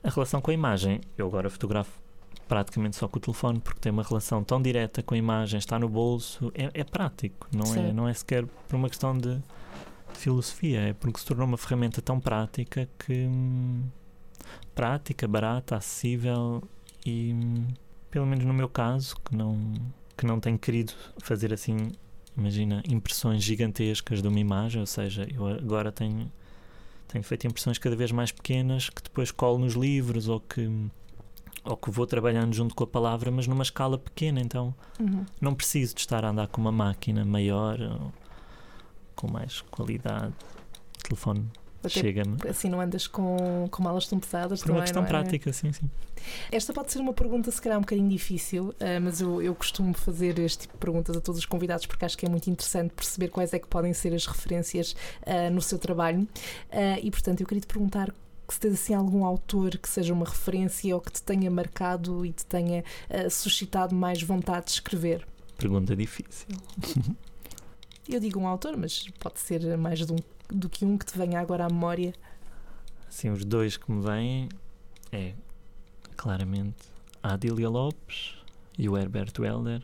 A 0.03 0.09
relação 0.09 0.39
com 0.39 0.51
a 0.51 0.53
imagem, 0.53 1.01
eu 1.17 1.27
agora 1.27 1.49
fotografo 1.49 1.91
praticamente 2.47 2.95
só 2.95 3.07
com 3.07 3.17
o 3.17 3.19
telefone 3.19 3.59
porque 3.59 3.79
tem 3.79 3.91
uma 3.91 4.03
relação 4.03 4.43
tão 4.43 4.61
direta 4.61 5.03
com 5.03 5.13
a 5.13 5.17
imagem, 5.17 5.57
está 5.57 5.77
no 5.77 5.89
bolso, 5.89 6.51
é, 6.55 6.69
é 6.73 6.83
prático, 6.83 7.47
não 7.51 7.75
é, 7.75 7.91
não 7.91 8.07
é 8.07 8.13
sequer 8.13 8.45
por 8.45 8.75
uma 8.75 8.87
questão 8.87 9.17
de, 9.17 9.35
de, 9.35 9.43
filosofia, 10.13 10.79
é 10.79 10.93
porque 10.93 11.19
se 11.19 11.25
tornou 11.25 11.45
uma 11.45 11.57
ferramenta 11.57 12.01
tão 12.01 12.19
prática 12.19 12.87
que 12.97 13.27
hum, 13.27 13.83
prática, 14.73 15.27
barata, 15.27 15.75
acessível 15.75 16.63
e 17.05 17.33
hum, 17.33 17.67
pelo 18.09 18.25
menos 18.25 18.45
no 18.45 18.53
meu 18.53 18.69
caso, 18.69 19.15
que 19.25 19.35
não 19.35 19.73
que 20.15 20.25
não 20.25 20.39
tenho 20.39 20.57
querido 20.57 20.93
fazer 21.21 21.53
assim, 21.53 21.91
imagina, 22.37 22.83
impressões 22.87 23.43
gigantescas 23.43 24.21
de 24.21 24.27
uma 24.27 24.39
imagem, 24.39 24.79
ou 24.79 24.85
seja, 24.85 25.27
eu 25.33 25.47
agora 25.47 25.91
tenho 25.91 26.31
tenho 27.07 27.23
feito 27.23 27.47
impressões 27.47 27.77
cada 27.77 27.95
vez 27.95 28.11
mais 28.11 28.33
pequenas 28.33 28.89
que 28.89 29.01
depois 29.01 29.31
colo 29.31 29.59
nos 29.59 29.73
livros 29.73 30.27
ou 30.27 30.41
que 30.41 30.69
ou 31.63 31.75
que 31.75 31.89
vou 31.89 32.05
trabalhando 32.05 32.53
junto 32.53 32.73
com 32.73 32.83
a 32.83 32.87
palavra, 32.87 33.29
mas 33.29 33.45
numa 33.45 33.63
escala 33.63 33.97
pequena, 33.97 34.39
então 34.39 34.73
uhum. 34.99 35.25
não 35.41 35.53
preciso 35.53 35.93
de 35.95 36.01
estar 36.01 36.23
a 36.23 36.29
andar 36.29 36.47
com 36.47 36.61
uma 36.61 36.71
máquina 36.71 37.25
maior 37.25 37.77
com 39.15 39.29
mais 39.29 39.61
qualidade. 39.61 40.33
Chega-me. 41.93 42.37
Assim 42.47 42.69
não 42.69 42.79
andas 42.79 43.07
com, 43.07 43.67
com 43.69 43.83
malas 43.83 44.07
tão 44.07 44.19
pesadas 44.19 44.61
Por 44.61 44.71
uma 44.71 44.81
questão 44.81 45.03
é? 45.03 45.07
prática, 45.07 45.51
sim, 45.53 45.71
sim. 45.71 45.89
Esta 46.51 46.73
pode 46.73 46.91
ser 46.91 46.99
uma 46.99 47.13
pergunta, 47.13 47.51
se 47.51 47.61
calhar, 47.61 47.77
um 47.77 47.81
bocadinho 47.81 48.09
difícil, 48.09 48.69
uh, 48.69 49.01
mas 49.01 49.21
eu, 49.21 49.41
eu 49.41 49.53
costumo 49.55 49.93
fazer 49.93 50.37
este 50.39 50.61
tipo 50.61 50.73
de 50.73 50.79
perguntas 50.79 51.15
a 51.15 51.21
todos 51.21 51.39
os 51.39 51.45
convidados 51.45 51.85
porque 51.85 52.05
acho 52.05 52.17
que 52.17 52.25
é 52.25 52.29
muito 52.29 52.49
interessante 52.49 52.91
perceber 52.93 53.29
quais 53.29 53.53
é 53.53 53.59
que 53.59 53.67
podem 53.67 53.93
ser 53.93 54.13
as 54.13 54.25
referências 54.25 54.93
uh, 55.23 55.51
no 55.51 55.61
seu 55.61 55.77
trabalho. 55.77 56.21
Uh, 56.21 56.99
e, 57.01 57.11
portanto, 57.11 57.41
eu 57.41 57.47
queria 57.47 57.61
te 57.61 57.67
perguntar 57.67 58.13
se 58.49 58.59
tens 58.59 58.73
assim 58.75 58.93
algum 58.93 59.25
autor 59.25 59.77
que 59.77 59.89
seja 59.89 60.13
uma 60.13 60.25
referência 60.25 60.95
ou 60.95 61.01
que 61.01 61.11
te 61.11 61.21
tenha 61.21 61.51
marcado 61.51 62.25
e 62.25 62.31
te 62.31 62.45
tenha 62.45 62.81
suscitado 63.29 63.93
mais 63.93 64.23
vontade 64.23 64.67
de 64.67 64.71
escrever. 64.71 65.27
Pergunta 65.57 65.93
difícil. 65.93 66.47
eu 68.07 68.21
digo 68.21 68.39
um 68.39 68.47
autor, 68.47 68.77
mas 68.77 69.05
pode 69.19 69.41
ser 69.41 69.77
mais 69.77 69.99
de 69.99 70.13
um 70.13 70.17
do 70.49 70.69
que 70.69 70.85
um 70.85 70.97
que 70.97 71.05
te 71.05 71.17
venha 71.17 71.39
agora 71.39 71.65
à 71.65 71.69
memória? 71.69 72.13
Sim, 73.09 73.29
os 73.29 73.43
dois 73.43 73.77
que 73.77 73.91
me 73.91 74.01
vêm 74.01 74.49
é 75.11 75.33
claramente 76.15 76.77
a 77.21 77.33
Adília 77.33 77.69
Lopes 77.69 78.35
e 78.77 78.87
o 78.89 78.97
Herbert 78.97 79.33
Welder. 79.39 79.81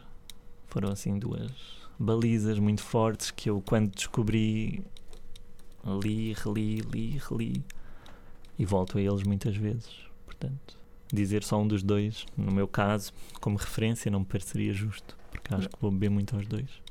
Foram 0.67 0.91
assim 0.91 1.17
duas 1.17 1.51
balizas 1.99 2.59
muito 2.59 2.81
fortes 2.81 3.31
que 3.31 3.49
eu, 3.49 3.61
quando 3.65 3.91
descobri, 3.91 4.83
li, 5.85 6.33
reli, 6.33 6.81
li, 6.81 7.21
reli 7.29 7.63
e 8.57 8.65
volto 8.65 8.97
a 8.97 9.01
eles 9.01 9.23
muitas 9.23 9.55
vezes. 9.55 9.89
Portanto, 10.25 10.77
dizer 11.11 11.43
só 11.43 11.61
um 11.61 11.67
dos 11.67 11.83
dois, 11.83 12.25
no 12.35 12.51
meu 12.51 12.67
caso, 12.67 13.13
como 13.39 13.57
referência, 13.57 14.11
não 14.11 14.19
me 14.19 14.25
pareceria 14.25 14.73
justo, 14.73 15.17
porque 15.31 15.53
acho 15.53 15.69
que 15.69 15.79
vou 15.79 15.91
beber 15.91 16.09
muito 16.09 16.35
aos 16.35 16.47
dois. 16.47 16.82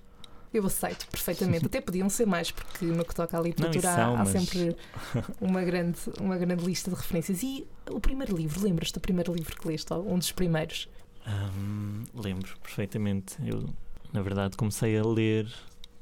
Eu 0.53 0.67
aceito 0.67 1.07
perfeitamente. 1.09 1.67
Até 1.67 1.81
podiam 1.81 2.09
ser 2.09 2.27
mais, 2.27 2.51
porque 2.51 2.85
no 2.85 3.05
que 3.05 3.15
toca 3.15 3.39
à 3.39 3.41
literatura 3.41 3.89
não, 3.89 3.97
são, 3.97 4.17
há, 4.17 4.21
há 4.21 4.25
mas... 4.25 4.29
sempre 4.29 4.77
uma 5.41 5.63
grande, 5.63 5.99
uma 6.21 6.37
grande 6.37 6.65
lista 6.65 6.91
de 6.91 6.97
referências. 6.97 7.43
E 7.43 7.67
o 7.91 8.01
primeiro 8.01 8.37
livro, 8.37 8.63
lembras-te 8.63 8.95
do 8.95 9.01
primeiro 9.01 9.33
livro 9.33 9.57
que 9.57 9.69
leste? 9.69 9.93
Um 9.93 10.19
dos 10.19 10.33
primeiros? 10.33 10.89
Um, 11.27 12.05
lembro 12.15 12.59
perfeitamente. 12.61 13.37
Eu, 13.45 13.69
na 14.13 14.23
verdade, 14.23 14.57
comecei 14.57 14.99
a 14.99 15.03
ler, 15.05 15.51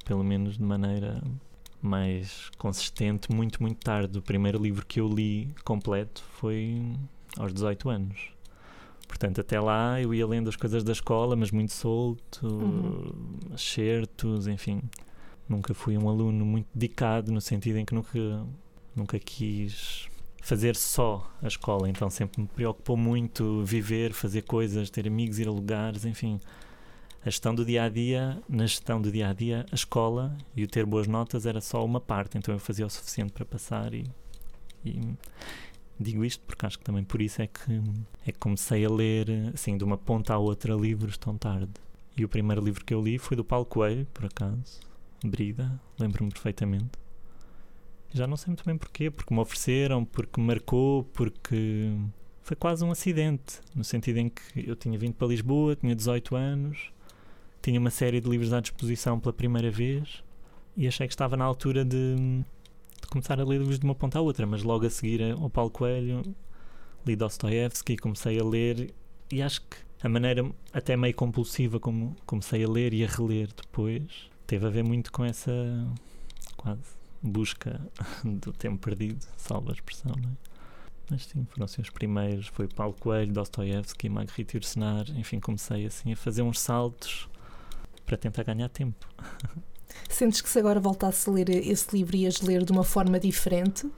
pelo 0.05 0.25
menos 0.25 0.57
de 0.57 0.63
maneira 0.63 1.23
mais 1.83 2.51
consistente, 2.59 3.33
muito, 3.33 3.63
muito 3.63 3.79
tarde. 3.79 4.19
O 4.19 4.23
primeiro 4.23 4.63
livro 4.63 4.85
que 4.85 5.01
eu 5.01 5.09
li 5.09 5.55
completo 5.65 6.23
foi 6.33 6.83
aos 7.39 7.53
18 7.53 7.89
anos. 7.89 8.33
Portanto, 9.11 9.41
até 9.41 9.61
lá 9.61 10.01
eu 10.01 10.15
ia 10.15 10.25
lendo 10.25 10.49
as 10.49 10.55
coisas 10.55 10.85
da 10.85 10.93
escola, 10.93 11.35
mas 11.35 11.51
muito 11.51 11.73
solto, 11.73 12.47
uhum. 12.47 13.57
certos, 13.59 14.47
enfim. 14.47 14.81
Nunca 15.49 15.75
fui 15.75 15.99
um 15.99 16.09
aluno 16.09 16.47
muito 16.47 16.69
dedicado, 16.73 17.33
no 17.33 17.41
sentido 17.41 17.79
em 17.79 17.85
que 17.85 17.93
nunca, 17.93 18.47
nunca 18.95 19.19
quis 19.19 20.09
fazer 20.41 20.77
só 20.77 21.29
a 21.43 21.49
escola, 21.49 21.89
então 21.89 22.09
sempre 22.09 22.41
me 22.41 22.47
preocupou 22.47 22.97
muito 22.97 23.65
viver, 23.65 24.13
fazer 24.13 24.43
coisas, 24.43 24.89
ter 24.91 25.09
amigos, 25.09 25.41
ir 25.41 25.49
a 25.49 25.51
lugares, 25.51 26.05
enfim. 26.05 26.39
A 27.23 27.29
gestão 27.29 27.53
do 27.53 27.65
dia 27.65 27.83
a 27.83 27.89
dia, 27.89 28.41
na 28.49 28.65
gestão 28.65 29.03
do 29.03 29.11
dia 29.11 29.29
a 29.29 29.33
dia, 29.33 29.67
a 29.73 29.75
escola 29.75 30.39
e 30.55 30.63
o 30.63 30.69
ter 30.69 30.87
boas 30.87 31.09
notas 31.09 31.47
era 31.47 31.61
só 31.61 31.85
uma 31.85 32.01
parte, 32.01 32.39
então 32.39 32.55
eu 32.55 32.61
fazia 32.61 32.87
o 32.87 32.91
suficiente 32.91 33.33
para 33.33 33.45
passar 33.45 33.93
e, 33.93 34.07
e 34.85 35.01
Digo 36.01 36.25
isto 36.25 36.43
porque 36.47 36.65
acho 36.65 36.79
que 36.79 36.85
também 36.85 37.05
por 37.05 37.21
isso 37.21 37.43
é 37.43 37.47
que, 37.47 37.83
é 38.27 38.33
que 38.33 38.39
comecei 38.39 38.87
a 38.87 38.91
ler, 38.91 39.53
assim, 39.53 39.77
de 39.77 39.85
uma 39.85 39.99
ponta 39.99 40.33
à 40.33 40.39
outra 40.39 40.75
livros 40.75 41.19
tão 41.19 41.37
tarde. 41.37 41.73
E 42.17 42.25
o 42.25 42.29
primeiro 42.29 42.65
livro 42.65 42.83
que 42.83 42.95
eu 42.95 43.03
li 43.03 43.19
foi 43.19 43.37
do 43.37 43.45
Paulo 43.45 43.67
Coelho, 43.67 44.07
por 44.15 44.25
acaso, 44.25 44.81
Brida, 45.23 45.79
lembro-me 45.99 46.31
perfeitamente. 46.31 46.99
Já 48.13 48.27
não 48.27 48.37
sei 48.37 48.49
muito 48.49 48.65
bem 48.65 48.79
porquê, 48.79 49.11
porque 49.11 49.33
me 49.33 49.41
ofereceram, 49.41 50.05
porque 50.05 50.41
me 50.41 50.47
marcou, 50.47 51.05
porque 51.05 51.93
foi 52.43 52.57
quase 52.57 52.83
um 52.83 52.91
acidente, 52.91 53.61
no 53.75 53.85
sentido 53.85 54.17
em 54.17 54.31
que 54.31 54.69
eu 54.69 54.75
tinha 54.75 54.99
vindo 54.99 55.13
para 55.13 55.29
Lisboa, 55.29 55.77
tinha 55.77 55.95
18 55.95 56.35
anos, 56.35 56.91
tinha 57.61 57.79
uma 57.79 57.91
série 57.91 58.21
de 58.21 58.29
livros 58.29 58.55
à 58.55 58.61
disposição 58.61 59.21
pela 59.21 59.35
primeira 59.35 59.71
vez 59.71 60.25
e 60.77 60.89
achei 60.89 61.07
que 61.07 61.13
estava 61.13 61.37
na 61.37 61.45
altura 61.45 61.85
de 61.85 62.43
começar 63.11 63.41
a 63.41 63.45
ler 63.45 63.59
livros 63.59 63.79
de 63.79 63.85
uma 63.85 63.95
ponta 63.95 64.19
à 64.19 64.23
outra, 64.23 64.47
mas 64.47 64.63
logo 64.63 64.87
a 64.87 64.91
seguir 64.91 65.21
ao 65.33 65.51
Paulo 65.51 65.71
Coelho 65.71 66.23
li 67.07 67.17
Dostoevsky, 67.17 67.97
comecei 67.97 68.39
a 68.39 68.45
ler 68.45 68.95
e 69.31 69.43
acho 69.43 69.61
que 69.63 69.77
a 70.03 70.09
maneira 70.09 70.51
até 70.73 70.97
meio 70.97 71.15
compulsiva 71.15 71.79
como 71.79 72.17
comecei 72.25 72.65
a 72.65 72.69
ler 72.69 72.95
e 72.95 73.05
a 73.05 73.09
reler 73.09 73.49
depois 73.55 74.31
teve 74.47 74.67
a 74.67 74.71
ver 74.71 74.85
muito 74.85 75.13
com 75.13 75.25
essa 75.25 75.53
quase 76.57 77.01
busca 77.23 77.81
do 78.25 78.53
tempo 78.53 78.79
perdido, 78.79 79.27
salva 79.37 79.71
a 79.71 79.75
expressão, 79.75 80.15
não 80.21 80.31
é? 80.31 80.51
Mas 81.11 81.27
sim, 81.27 81.45
foram 81.51 81.65
assim 81.65 81.83
os 81.83 81.91
primeiros, 81.91 82.47
foi 82.47 82.69
Paulo 82.69 82.95
Coelho, 82.95 83.33
Dostoevsky, 83.33 84.09
Marguerite 84.09 84.57
Yourcenar, 84.57 85.11
enfim, 85.17 85.41
comecei 85.41 85.85
assim 85.85 86.13
a 86.13 86.17
fazer 86.17 86.43
uns 86.43 86.61
saltos 86.61 87.29
para 88.07 88.17
tentar 88.17 88.45
ganhar 88.45 88.69
tempo. 88.69 89.07
Sentes 90.09 90.41
que 90.41 90.49
se 90.49 90.59
agora 90.59 90.81
voltasse 90.81 91.29
a 91.29 91.33
ler 91.33 91.49
esse 91.51 91.97
livro 91.97 92.17
ias 92.17 92.41
ler 92.41 92.65
de 92.65 92.73
uma 92.73 92.85
forma 92.85 93.19
diferente? 93.19 93.89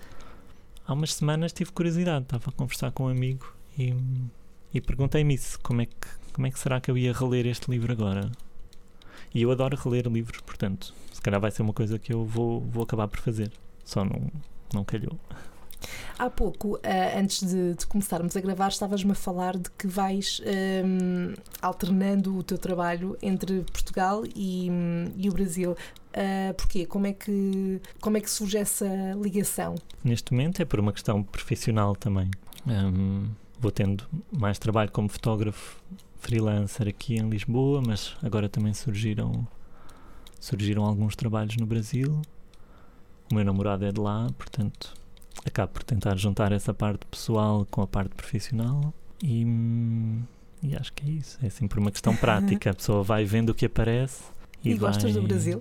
Há 0.86 0.92
umas 0.92 1.14
semanas 1.14 1.52
tive 1.52 1.72
curiosidade, 1.72 2.24
estava 2.24 2.50
a 2.50 2.52
conversar 2.52 2.90
com 2.92 3.04
um 3.04 3.08
amigo 3.08 3.52
e, 3.78 3.94
e 4.74 4.80
perguntei-me 4.80 5.34
isso, 5.34 5.58
como 5.60 5.82
é, 5.82 5.86
que, 5.86 6.08
como 6.32 6.46
é 6.46 6.50
que 6.50 6.58
será 6.58 6.80
que 6.80 6.90
eu 6.90 6.98
ia 6.98 7.12
reler 7.12 7.46
este 7.46 7.70
livro 7.70 7.92
agora? 7.92 8.30
E 9.34 9.42
eu 9.42 9.50
adoro 9.50 9.76
reler 9.76 10.06
livros, 10.08 10.40
portanto, 10.40 10.92
se 11.12 11.20
calhar 11.20 11.40
vai 11.40 11.50
ser 11.50 11.62
uma 11.62 11.72
coisa 11.72 11.98
que 11.98 12.12
eu 12.12 12.24
vou, 12.24 12.60
vou 12.60 12.82
acabar 12.82 13.08
por 13.08 13.20
fazer. 13.20 13.50
Só 13.84 14.04
não, 14.04 14.30
não 14.74 14.84
calhou. 14.84 15.18
Há 16.18 16.30
pouco, 16.30 16.76
uh, 16.76 16.80
antes 17.18 17.46
de, 17.46 17.74
de, 17.74 17.86
começarmos 17.86 18.36
a 18.36 18.40
gravar, 18.40 18.68
estavas-me 18.68 19.12
a 19.12 19.14
falar 19.14 19.56
de 19.56 19.70
que 19.70 19.86
vais 19.86 20.40
um, 20.44 20.48
ehm, 20.48 21.34
alternando 21.60 22.36
o 22.36 22.42
teu 22.42 22.58
trabalho 22.58 23.16
entre 23.22 23.62
Portugal 23.62 24.22
e, 24.34 24.68
e 25.16 25.28
o 25.28 25.32
Brasil. 25.32 25.72
Uh, 25.72 26.54
porquê? 26.54 26.84
Como 26.86 27.06
é, 27.06 27.12
que, 27.12 27.80
como 28.00 28.16
é 28.16 28.20
que 28.20 28.30
surge 28.30 28.58
essa 28.58 28.86
ligação? 29.20 29.74
Neste 30.04 30.32
momento 30.32 30.60
é 30.60 30.64
por 30.64 30.78
uma 30.78 30.92
questão 30.92 31.22
profissional 31.22 31.96
também. 31.96 32.30
Um, 32.66 32.70
ehm, 32.70 33.30
vou 33.58 33.70
tendo 33.70 34.04
mais 34.30 34.58
trabalho 34.58 34.90
como 34.90 35.08
fotógrafo 35.08 35.80
freelancer 36.18 36.88
aqui 36.88 37.16
em 37.16 37.28
Lisboa, 37.28 37.82
mas 37.84 38.14
agora 38.22 38.48
também 38.48 38.74
surgiram 38.74 39.46
surgiram 40.38 40.84
alguns 40.84 41.14
trabalhos 41.14 41.56
no 41.56 41.66
Brasil. 41.66 42.20
O 43.30 43.34
meu 43.34 43.44
namorado 43.44 43.84
é 43.84 43.92
de 43.92 44.00
lá, 44.00 44.26
portanto 44.36 44.92
acabo 45.46 45.72
por 45.72 45.82
tentar 45.82 46.16
juntar 46.16 46.52
essa 46.52 46.72
parte 46.74 47.04
pessoal 47.06 47.66
com 47.70 47.82
a 47.82 47.86
parte 47.86 48.14
profissional 48.14 48.92
e, 49.22 49.44
E 50.62 50.76
acho 50.76 50.92
que 50.92 51.04
é 51.08 51.10
isso. 51.10 51.38
É 51.42 51.48
sempre 51.50 51.78
uma 51.80 51.90
questão 51.90 52.14
prática. 52.16 52.70
A 52.70 52.74
pessoa 52.74 53.02
vai 53.02 53.24
vendo 53.24 53.50
o 53.50 53.54
que 53.54 53.66
aparece 53.66 54.22
e, 54.64 54.70
E, 54.70 54.74
vai... 54.74 54.90
gostas 54.90 55.14
do 55.14 55.22
Brasil? 55.22 55.58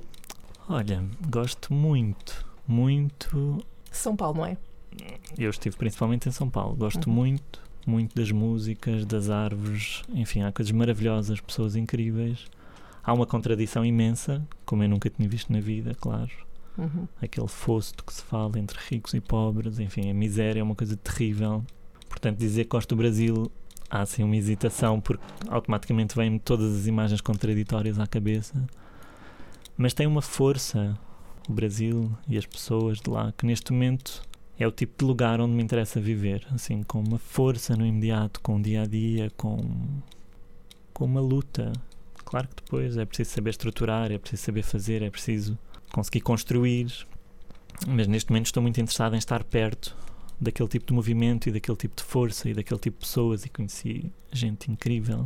Olha, 0.70 1.04
gosto 1.30 1.74
muito, 1.74 2.46
muito. 2.68 3.58
São 3.92 4.16
Paulo, 4.16 4.38
não 4.38 4.46
é? 4.46 4.58
Eu 5.38 5.50
estive 5.50 5.76
principalmente 5.76 6.30
em 6.30 6.32
São 6.32 6.50
Paulo. 6.50 6.76
Gosto 6.76 7.08
Uhum. 7.08 7.14
muito, 7.16 7.60
muito 7.86 8.16
das 8.16 8.32
músicas, 8.32 9.06
das 9.06 9.30
árvores. 9.30 10.04
Enfim, 10.14 10.42
há 10.44 10.52
coisas 10.52 10.72
maravilhosas, 10.72 11.40
pessoas 11.42 11.76
incríveis. 11.76 12.46
Há 13.04 13.12
uma 13.14 13.26
contradição 13.26 13.84
imensa, 13.84 14.46
como 14.66 14.84
eu 14.84 14.90
nunca 14.90 15.10
tinha 15.10 15.28
visto 15.28 15.52
na 15.52 15.60
vida, 15.60 15.96
claro. 16.00 16.30
Uhum. 16.78 17.08
aquele 17.22 17.48
fosso 17.48 17.94
que 17.96 18.14
se 18.14 18.24
fala 18.24 18.58
entre 18.58 18.80
ricos 18.90 19.14
e 19.14 19.20
pobres, 19.20 19.78
enfim, 19.78 20.10
a 20.10 20.14
miséria 20.14 20.62
é 20.62 20.64
uma 20.64 20.76
coisa 20.76 20.96
terrível. 20.96 21.64
Portanto, 22.10 22.38
dizer 22.38 22.64
que 22.64 22.70
gosto 22.70 22.90
do 22.90 22.96
Brasil 22.96 23.52
há 23.90 24.02
assim 24.02 24.24
uma 24.24 24.36
hesitação, 24.36 25.02
porque 25.02 25.24
automaticamente 25.50 26.16
vêm-me 26.16 26.40
todas 26.40 26.74
as 26.76 26.88
imagens 26.88 27.20
contraditórias 27.20 28.00
à 28.00 28.08
cabeça. 28.08 28.66
Mas 29.78 29.94
tem 29.94 30.08
uma 30.08 30.22
força, 30.22 30.98
o 31.50 31.54
Brasil 31.54 32.10
e 32.28 32.38
as 32.38 32.46
pessoas 32.46 33.00
de 33.00 33.10
lá, 33.10 33.34
que 33.38 33.46
neste 33.46 33.74
momento 33.74 34.22
é 34.58 34.68
o 34.68 34.72
tipo 34.72 34.94
de 35.00 35.06
lugar 35.06 35.42
onde 35.42 35.54
me 35.54 35.64
interessa 35.64 36.00
viver, 36.00 36.46
assim, 36.52 36.84
com 36.84 37.02
uma 37.02 37.18
força 37.18 37.76
no 37.76 37.86
imediato, 37.86 38.40
com 38.42 38.58
o 38.58 38.62
dia 38.62 38.84
a 38.84 38.86
dia, 38.86 39.32
com, 39.36 39.58
com 40.94 41.06
uma 41.06 41.22
luta. 41.22 41.74
Claro 42.24 42.48
que 42.48 42.64
depois 42.64 42.96
é 42.96 43.06
preciso 43.06 43.32
saber 43.32 43.50
estruturar, 43.50 44.12
é 44.12 44.18
preciso 44.18 44.44
saber 44.44 44.64
fazer, 44.64 45.02
é 45.02 45.10
preciso 45.10 45.58
conseguir 45.94 46.22
construir, 46.22 46.92
mas 47.88 48.08
neste 48.08 48.30
momento 48.30 48.46
estou 48.48 48.62
muito 48.64 48.80
interessado 48.80 49.14
em 49.16 49.18
estar 49.18 49.44
perto 49.44 49.96
daquele 50.40 50.70
tipo 50.70 50.86
de 50.88 50.94
movimento 50.94 51.48
e 51.48 51.52
daquele 51.52 51.78
tipo 51.78 51.96
de 51.96 52.04
força 52.04 52.50
e 52.50 52.54
daquele 52.54 52.80
tipo 52.80 52.98
de 53.00 53.06
pessoas 53.06 53.46
e 53.46 53.50
conheci 53.50 54.12
gente 54.32 54.72
incrível 54.72 55.26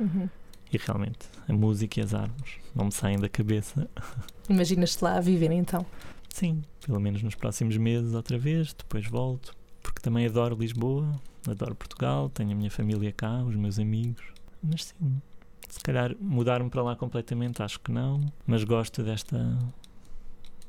Uhum. 0.00 0.28
e 0.72 0.76
realmente 0.76 1.28
a 1.48 1.52
música 1.52 2.00
e 2.00 2.02
as 2.02 2.12
árvores 2.14 2.54
não 2.74 2.86
me 2.86 2.92
saem 2.92 3.18
da 3.18 3.28
cabeça. 3.28 3.88
Imaginas-te 4.48 5.02
lá 5.04 5.16
a 5.18 5.20
viver 5.20 5.52
então? 5.52 5.86
Sim, 6.28 6.62
pelo 6.84 6.98
menos 6.98 7.22
nos 7.22 7.36
próximos 7.36 7.76
meses 7.76 8.12
outra 8.12 8.36
vez, 8.36 8.72
depois 8.74 9.06
volto, 9.06 9.54
porque 9.80 10.00
também 10.00 10.26
adoro 10.26 10.56
Lisboa, 10.56 11.08
adoro 11.48 11.76
Portugal, 11.76 12.28
tenho 12.28 12.50
a 12.50 12.54
minha 12.56 12.70
família 12.72 13.12
cá, 13.12 13.40
os 13.44 13.54
meus 13.54 13.78
amigos, 13.78 14.24
mas 14.60 14.86
sim, 14.86 15.20
se 15.68 15.80
calhar 15.80 16.14
mudar-me 16.20 16.70
para 16.70 16.82
lá 16.82 16.96
completamente, 16.96 17.62
acho 17.62 17.80
que 17.80 17.92
não, 17.92 18.20
mas 18.46 18.64
gosto 18.64 19.02
desta 19.02 19.58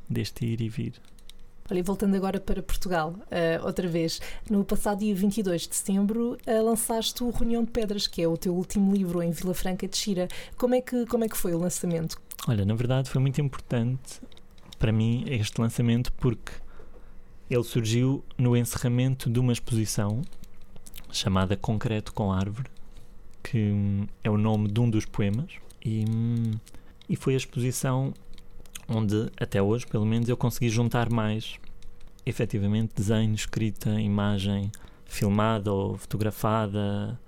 deste 0.10 0.45
ir 0.45 0.62
e 0.62 0.69
vir. 0.69 0.93
Olha, 1.69 1.79
e 1.79 1.81
voltando 1.81 2.15
agora 2.15 2.39
para 2.39 2.62
Portugal, 2.62 3.15
eh, 3.31 3.60
outra 3.63 3.88
vez, 3.88 4.21
no 4.47 4.63
passado 4.63 4.99
dia 4.99 5.15
22 5.15 5.67
de 5.67 5.75
setembro 5.75 6.38
eh, 6.45 6.62
lançaste 6.62 7.23
o 7.23 7.31
Reunião 7.31 7.63
de 7.63 7.71
Pedras, 7.71 8.05
que 8.05 8.21
é 8.21 8.27
o 8.27 8.38
teu 8.38 8.53
último 8.53 8.93
livro 8.93 9.23
em 9.23 9.31
Vila 9.31 9.55
Franca 9.55 9.88
de 9.88 9.97
Xira. 9.97 10.27
Como 10.58 10.75
é 10.75 10.81
que, 10.81 11.08
como 11.08 11.23
é 11.23 11.27
que 11.27 11.36
foi 11.36 11.55
o 11.55 11.58
lançamento? 11.58 12.21
Olha, 12.47 12.63
na 12.63 12.75
verdade 12.75 13.10
foi 13.10 13.19
muito 13.19 13.41
importante 13.41 14.21
para 14.77 14.91
mim 14.91 15.25
este 15.27 15.60
lançamento 15.60 16.13
porque 16.13 16.51
ele 17.49 17.63
surgiu 17.63 18.23
no 18.38 18.55
encerramento 18.55 19.27
de 19.27 19.39
uma 19.39 19.51
exposição 19.51 20.21
chamada 21.12 21.58
Concreto 21.58 22.13
com 22.13 22.31
Árvore, 22.31 22.69
que 23.45 23.71
hum, 23.71 24.08
é 24.23 24.29
o 24.29 24.38
nome 24.38 24.67
de 24.67 24.79
um 24.79 24.89
dos 24.89 25.05
poemas, 25.05 25.51
e, 25.84 26.03
hum, 26.10 26.51
e 27.08 27.15
foi 27.15 27.36
a 27.36 27.38
exposição 27.38 28.12
onde, 28.88 29.29
até 29.39 29.62
hoje, 29.62 29.86
pelo 29.86 30.05
menos, 30.05 30.27
eu 30.27 30.36
consegui 30.36 30.69
juntar 30.69 31.12
mais 31.12 31.60
efetivamente 32.25 32.93
desenho, 32.95 33.36
escrita, 33.36 33.89
imagem 34.01 34.71
filmada 35.05 35.71
ou 35.71 35.95
fotografada, 35.95 37.19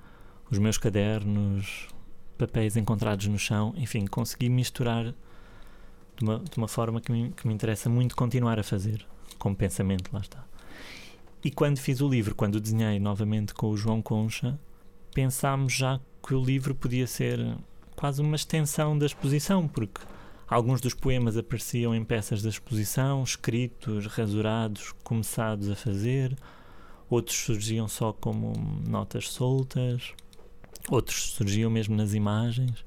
os 0.50 0.58
meus 0.58 0.78
cadernos, 0.80 1.88
papéis 2.36 2.76
encontrados 2.76 3.28
no 3.28 3.38
chão, 3.38 3.74
enfim, 3.78 4.08
consegui 4.08 4.50
misturar 4.50 5.14
de 6.16 6.24
uma, 6.24 6.40
de 6.40 6.58
uma 6.58 6.68
forma 6.68 7.00
que 7.00 7.12
me, 7.12 7.30
que 7.32 7.48
me 7.48 7.54
interessa 7.54 7.90
muito 7.90 8.16
continuar 8.16 8.60
a 8.60 8.64
fazer, 8.64 9.06
como 9.38 9.56
pensamento, 9.56 10.10
lá 10.12 10.22
está. 10.22 10.44
E 11.44 11.52
quando 11.52 11.78
fiz 11.78 12.02
o 12.02 12.10
livro, 12.10 12.34
quando 12.34 12.56
o 12.56 12.60
desenhei 12.60 13.00
novamente 13.00 13.54
com 13.54 13.70
o 13.70 13.78
João 13.78 14.02
Concha, 14.02 14.60
pensámos 15.14 15.74
já 15.74 16.00
que 16.26 16.34
o 16.34 16.44
livro 16.44 16.76
podia 16.76 17.08
ser 17.08 17.40
quase 17.96 18.22
uma 18.22 18.36
extensão 18.36 18.98
da 18.98 19.06
exposição, 19.06 19.68
porque 19.68 20.02
alguns 20.48 20.80
dos 20.80 20.94
poemas 20.94 21.38
apareciam 21.38 21.96
em 21.96 22.04
peças 22.04 22.42
da 22.42 22.50
exposição, 22.50 23.24
escritos, 23.24 24.06
rasurados, 24.06 24.94
começados 25.04 25.70
a 25.70 25.76
fazer, 25.76 26.38
outros 27.10 27.38
surgiam 27.38 27.88
só 27.88 28.14
como 28.14 28.54
notas 28.88 29.30
soltas, 29.30 30.14
outros 30.90 31.32
surgiam 31.32 31.70
mesmo 31.70 31.96
nas 31.96 32.14
imagens. 32.14 32.86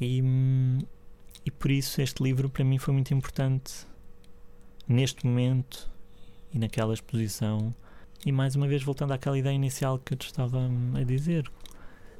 E, 0.00 0.22
e 1.44 1.50
por 1.50 1.70
isso 1.70 2.00
este 2.00 2.22
livro 2.22 2.48
para 2.48 2.64
mim 2.64 2.78
foi 2.78 2.92
muito 2.94 3.14
importante 3.14 3.86
neste 4.86 5.26
momento 5.26 5.90
e 6.52 6.58
naquela 6.58 6.94
exposição. 6.94 7.74
E 8.24 8.32
mais 8.32 8.54
uma 8.56 8.66
vez 8.66 8.82
voltando 8.82 9.12
àquela 9.12 9.38
ideia 9.38 9.54
inicial 9.54 9.98
que 9.98 10.14
eu 10.14 10.18
te 10.18 10.26
estava 10.26 10.70
a 10.94 11.02
dizer, 11.04 11.50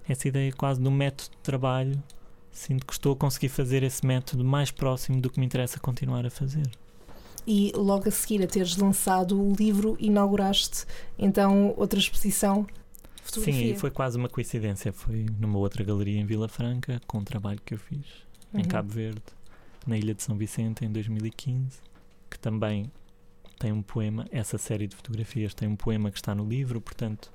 essa 0.08 0.28
ideia 0.28 0.52
quase 0.52 0.80
um 0.80 0.90
método 0.90 1.30
de 1.30 1.38
trabalho, 1.38 2.02
sinto 2.50 2.86
que 2.86 2.92
estou 2.92 3.12
a 3.14 3.16
conseguir 3.16 3.48
fazer 3.48 3.82
esse 3.82 4.04
método 4.06 4.44
mais 4.44 4.70
próximo 4.70 5.20
do 5.20 5.30
que 5.30 5.40
me 5.40 5.46
interessa 5.46 5.80
continuar 5.80 6.26
a 6.26 6.30
fazer. 6.30 6.66
E 7.46 7.72
logo 7.74 8.08
a 8.08 8.10
seguir 8.10 8.42
a 8.42 8.46
teres 8.46 8.76
lançado 8.76 9.40
o 9.40 9.54
livro, 9.54 9.96
inauguraste 9.98 10.86
então 11.18 11.74
outra 11.76 11.98
exposição 11.98 12.66
fotografia. 13.22 13.68
Sim, 13.68 13.72
e 13.72 13.76
foi 13.76 13.90
quase 13.90 14.16
uma 14.18 14.28
coincidência. 14.28 14.92
Foi 14.92 15.26
numa 15.38 15.58
outra 15.58 15.82
galeria 15.82 16.20
em 16.20 16.24
Vila 16.24 16.48
Franca, 16.48 17.00
com 17.06 17.18
um 17.18 17.24
trabalho 17.24 17.60
que 17.64 17.74
eu 17.74 17.78
fiz 17.78 18.04
em 18.52 18.58
Uhum. 18.58 18.64
Cabo 18.64 18.90
Verde, 18.90 19.22
na 19.86 19.96
Ilha 19.98 20.14
de 20.14 20.22
São 20.22 20.36
Vicente, 20.36 20.84
em 20.84 20.90
2015, 20.90 21.78
que 22.30 22.38
também 22.38 22.90
tem 23.58 23.72
um 23.72 23.82
poema. 23.82 24.26
Essa 24.30 24.58
série 24.58 24.86
de 24.86 24.96
fotografias 24.96 25.54
tem 25.54 25.68
um 25.68 25.76
poema 25.76 26.10
que 26.10 26.18
está 26.18 26.34
no 26.34 26.44
livro, 26.44 26.80
portanto, 26.80 27.32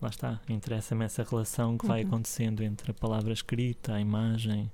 lá 0.00 0.08
está. 0.08 0.40
Interessa-me 0.48 1.04
essa 1.04 1.22
relação 1.22 1.76
que 1.78 1.86
vai 1.86 2.02
Uhum. 2.02 2.08
acontecendo 2.08 2.62
entre 2.62 2.90
a 2.90 2.94
palavra 2.94 3.32
escrita, 3.32 3.94
a 3.94 4.00
imagem, 4.00 4.70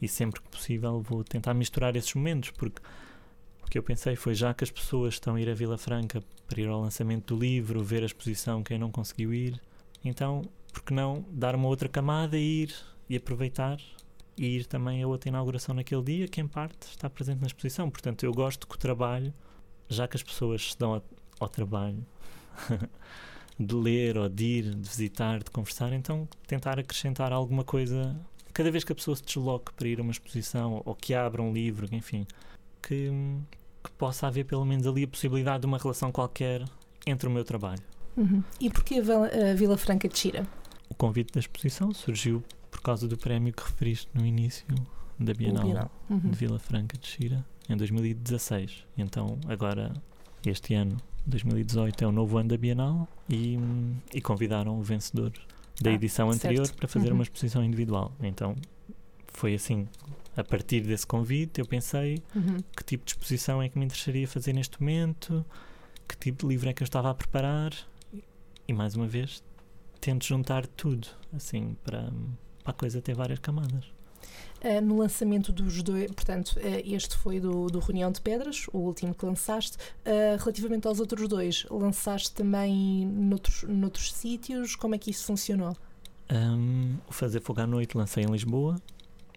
e 0.00 0.08
sempre 0.08 0.40
que 0.40 0.48
possível 0.48 1.00
vou 1.00 1.22
tentar 1.24 1.54
misturar 1.54 1.96
esses 1.96 2.12
momentos, 2.14 2.50
porque 2.50 2.80
o 3.62 3.66
que 3.70 3.78
eu 3.78 3.82
pensei 3.82 4.16
foi 4.16 4.34
já 4.34 4.52
que 4.52 4.64
as 4.64 4.70
pessoas 4.70 5.14
estão 5.14 5.34
a 5.36 5.40
ir 5.40 5.48
a 5.48 5.54
Vila 5.54 5.78
Franca 5.78 6.22
para 6.46 6.60
ir 6.60 6.68
ao 6.68 6.80
lançamento 6.80 7.34
do 7.34 7.40
livro, 7.40 7.82
ver 7.82 8.02
a 8.02 8.06
exposição, 8.06 8.62
quem 8.62 8.78
não 8.78 8.90
conseguiu 8.90 9.32
ir, 9.32 9.60
então, 10.04 10.42
por 10.72 10.82
que 10.82 10.92
não 10.92 11.24
dar 11.30 11.54
uma 11.54 11.68
outra 11.68 11.88
camada 11.88 12.36
e 12.36 12.62
ir 12.64 12.74
e 13.08 13.16
aproveitar 13.16 13.78
e 14.36 14.46
ir 14.46 14.66
também 14.66 15.02
a 15.02 15.06
outra 15.06 15.28
inauguração 15.28 15.74
naquele 15.74 16.02
dia, 16.02 16.28
que 16.28 16.40
em 16.40 16.48
parte 16.48 16.88
está 16.88 17.08
presente 17.08 17.40
na 17.40 17.46
exposição. 17.46 17.88
Portanto, 17.88 18.24
eu 18.24 18.32
gosto 18.32 18.66
que 18.66 18.74
o 18.74 18.78
trabalho, 18.78 19.32
já 19.88 20.08
que 20.08 20.16
as 20.16 20.22
pessoas 20.22 20.72
se 20.72 20.78
dão 20.78 20.94
ao, 20.94 21.04
ao 21.40 21.48
trabalho 21.48 22.04
de 23.58 23.74
ler 23.74 24.16
ou 24.16 24.28
de 24.28 24.44
ir, 24.44 24.74
de 24.74 24.88
visitar, 24.88 25.38
de 25.38 25.50
conversar, 25.50 25.92
então 25.92 26.28
tentar 26.46 26.78
acrescentar 26.78 27.32
alguma 27.32 27.64
coisa 27.64 28.16
cada 28.52 28.70
vez 28.70 28.84
que 28.84 28.92
a 28.92 28.94
pessoa 28.94 29.16
se 29.16 29.24
desloque 29.24 29.72
para 29.72 29.88
ir 29.88 29.98
a 29.98 30.02
uma 30.02 30.12
exposição 30.12 30.80
ou 30.84 30.94
que 30.94 31.12
abra 31.12 31.42
um 31.42 31.52
livro, 31.52 31.88
enfim, 31.90 32.24
que, 32.80 33.10
que 33.82 33.90
possa 33.98 34.28
haver 34.28 34.44
pelo 34.44 34.64
menos 34.64 34.86
ali 34.86 35.04
a 35.04 35.08
possibilidade 35.08 35.62
de 35.62 35.66
uma 35.66 35.76
relação 35.76 36.12
qualquer 36.12 36.64
entre 37.04 37.28
o 37.28 37.32
meu 37.32 37.44
trabalho. 37.44 37.82
Uhum. 38.16 38.42
E 38.60 38.70
porquê 38.70 39.00
a 39.00 39.50
a 39.50 39.54
Vila 39.54 39.76
Franca 39.76 40.08
de 40.08 40.16
Xira? 40.16 40.46
O 40.88 40.94
convite 40.94 41.32
da 41.32 41.40
exposição 41.40 41.92
surgiu 41.92 42.44
por 42.70 42.80
causa 42.80 43.08
do 43.08 43.16
prémio 43.18 43.52
que 43.52 43.62
referiste 43.62 44.08
no 44.14 44.24
início 44.24 44.66
da 45.18 45.34
Bienal, 45.34 45.64
Bienal. 45.64 45.90
Uhum. 46.08 46.18
de 46.18 46.36
Vila 46.36 46.58
Franca 46.58 46.96
de 46.96 47.06
Xira, 47.06 47.44
em 47.68 47.76
2016. 47.76 48.84
E 48.96 49.02
Então, 49.02 49.38
agora, 49.48 49.92
este 50.46 50.74
ano, 50.74 50.96
2018, 51.26 52.04
é 52.04 52.06
o 52.06 52.12
novo 52.12 52.36
ano 52.38 52.50
da 52.50 52.56
Bienal 52.56 53.08
e, 53.28 53.58
e 54.12 54.20
convidaram 54.20 54.78
o 54.78 54.82
vencedor 54.82 55.32
da 55.80 55.90
Ah, 55.90 55.94
edição 55.94 56.30
anterior 56.30 56.66
certo. 56.66 56.78
para 56.78 56.88
fazer 56.88 57.08
Uhum. 57.08 57.14
uma 57.14 57.22
exposição 57.22 57.64
individual. 57.64 58.12
Então, 58.20 58.54
foi 59.28 59.54
assim. 59.54 59.88
A 60.36 60.42
partir 60.44 60.80
desse 60.82 61.06
convite, 61.06 61.60
eu 61.60 61.66
pensei 61.66 62.20
Uhum. 62.34 62.58
que 62.76 62.84
tipo 62.84 63.04
de 63.04 63.12
exposição 63.12 63.62
é 63.62 63.68
que 63.68 63.78
me 63.78 63.84
interessaria 63.84 64.26
fazer 64.26 64.52
neste 64.52 64.80
momento, 64.80 65.44
que 66.08 66.16
tipo 66.16 66.42
de 66.46 66.48
livro 66.52 66.68
é 66.68 66.72
que 66.72 66.82
eu 66.82 66.84
estava 66.84 67.08
a 67.10 67.14
preparar 67.14 67.72
e, 68.12 68.22
e 68.68 68.72
mais 68.72 68.94
uma 68.96 69.06
vez 69.06 69.42
tento 70.00 70.24
juntar 70.26 70.66
tudo 70.66 71.06
assim 71.34 71.76
para, 71.84 72.02
para 72.62 72.70
a 72.70 72.72
coisa 72.72 73.00
ter 73.00 73.14
várias 73.14 73.38
camadas. 73.38 73.84
Uh, 74.64 74.80
no 74.80 74.96
lançamento 74.96 75.52
dos 75.52 75.82
dois, 75.82 76.10
portanto, 76.10 76.56
uh, 76.56 76.82
este 76.86 77.14
foi 77.18 77.38
do, 77.38 77.66
do 77.66 77.80
Reunião 77.80 78.10
de 78.10 78.18
Pedras, 78.18 78.66
o 78.72 78.78
último 78.78 79.14
que 79.14 79.26
lançaste. 79.26 79.76
Uh, 79.76 80.38
relativamente 80.38 80.88
aos 80.88 81.00
outros 81.00 81.28
dois, 81.28 81.66
lançaste 81.70 82.32
também 82.32 83.04
noutros, 83.06 83.64
noutros 83.64 84.10
sítios? 84.10 84.74
Como 84.74 84.94
é 84.94 84.98
que 84.98 85.10
isso 85.10 85.26
funcionou? 85.26 85.76
Um, 86.32 86.96
o 87.06 87.12
Fazer 87.12 87.42
Fogo 87.42 87.60
à 87.60 87.66
Noite 87.66 87.94
lancei 87.94 88.24
em 88.24 88.26
Lisboa, 88.26 88.80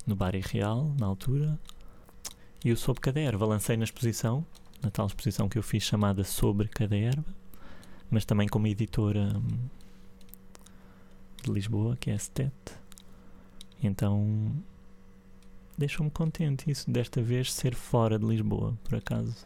no 0.06 0.16
Bar 0.16 0.32
Real, 0.34 0.94
na 0.98 1.06
altura, 1.06 1.60
e 2.63 2.72
o 2.72 2.78
Sobre 2.78 3.02
Cada 3.02 3.20
Erva 3.20 3.46
lancei 3.46 3.76
na 3.76 3.84
exposição, 3.84 4.46
na 4.82 4.90
tal 4.90 5.08
exposição 5.08 5.50
que 5.50 5.58
eu 5.58 5.63
fiz 5.63 5.84
chamada 5.84 6.24
Sobre 6.24 6.70
Cada 6.70 6.96
Erva, 6.96 7.36
mas 8.10 8.24
também 8.24 8.48
como 8.48 8.66
editora 8.66 9.34
hum, 9.36 9.68
de 11.44 11.52
Lisboa, 11.52 11.98
que 12.00 12.10
é 12.10 12.13
a 12.13 12.18
STET. 12.18 12.54
Então 13.84 14.54
deixou-me 15.78 16.12
contente 16.12 16.70
isso, 16.70 16.90
desta 16.90 17.22
vez 17.22 17.54
ser 17.54 17.76
fora 17.76 18.18
de 18.18 18.26
Lisboa, 18.26 18.78
por 18.84 18.96
acaso. 18.96 19.46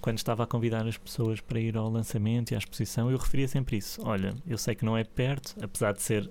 Quando 0.00 0.18
estava 0.18 0.42
a 0.42 0.46
convidar 0.46 0.86
as 0.86 0.98
pessoas 0.98 1.40
para 1.40 1.60
ir 1.60 1.76
ao 1.76 1.88
lançamento 1.88 2.50
e 2.50 2.54
à 2.54 2.58
exposição, 2.58 3.10
eu 3.10 3.16
referia 3.16 3.46
sempre 3.46 3.76
isso. 3.76 4.00
Olha, 4.04 4.34
eu 4.46 4.58
sei 4.58 4.74
que 4.74 4.84
não 4.84 4.98
é 4.98 5.04
perto, 5.04 5.54
apesar 5.62 5.92
de 5.92 6.02
ser 6.02 6.28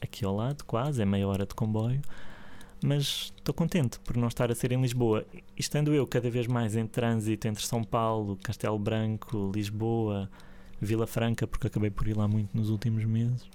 aqui 0.00 0.24
ao 0.24 0.34
lado, 0.34 0.64
quase, 0.64 1.02
é 1.02 1.04
meia 1.04 1.26
hora 1.26 1.44
de 1.44 1.54
comboio, 1.54 2.00
mas 2.84 3.32
estou 3.36 3.54
contente 3.54 3.98
por 4.00 4.16
não 4.16 4.28
estar 4.28 4.50
a 4.50 4.54
ser 4.54 4.70
em 4.72 4.80
Lisboa. 4.80 5.26
Estando 5.56 5.92
eu 5.92 6.06
cada 6.06 6.30
vez 6.30 6.46
mais 6.46 6.76
em 6.76 6.86
trânsito 6.86 7.48
entre 7.48 7.66
São 7.66 7.82
Paulo, 7.82 8.38
Castelo 8.42 8.78
Branco, 8.78 9.50
Lisboa, 9.52 10.30
Vila 10.80 11.06
Franca, 11.06 11.46
porque 11.46 11.66
acabei 11.66 11.90
por 11.90 12.06
ir 12.06 12.16
lá 12.16 12.28
muito 12.28 12.56
nos 12.56 12.70
últimos 12.70 13.04
meses, 13.04 13.48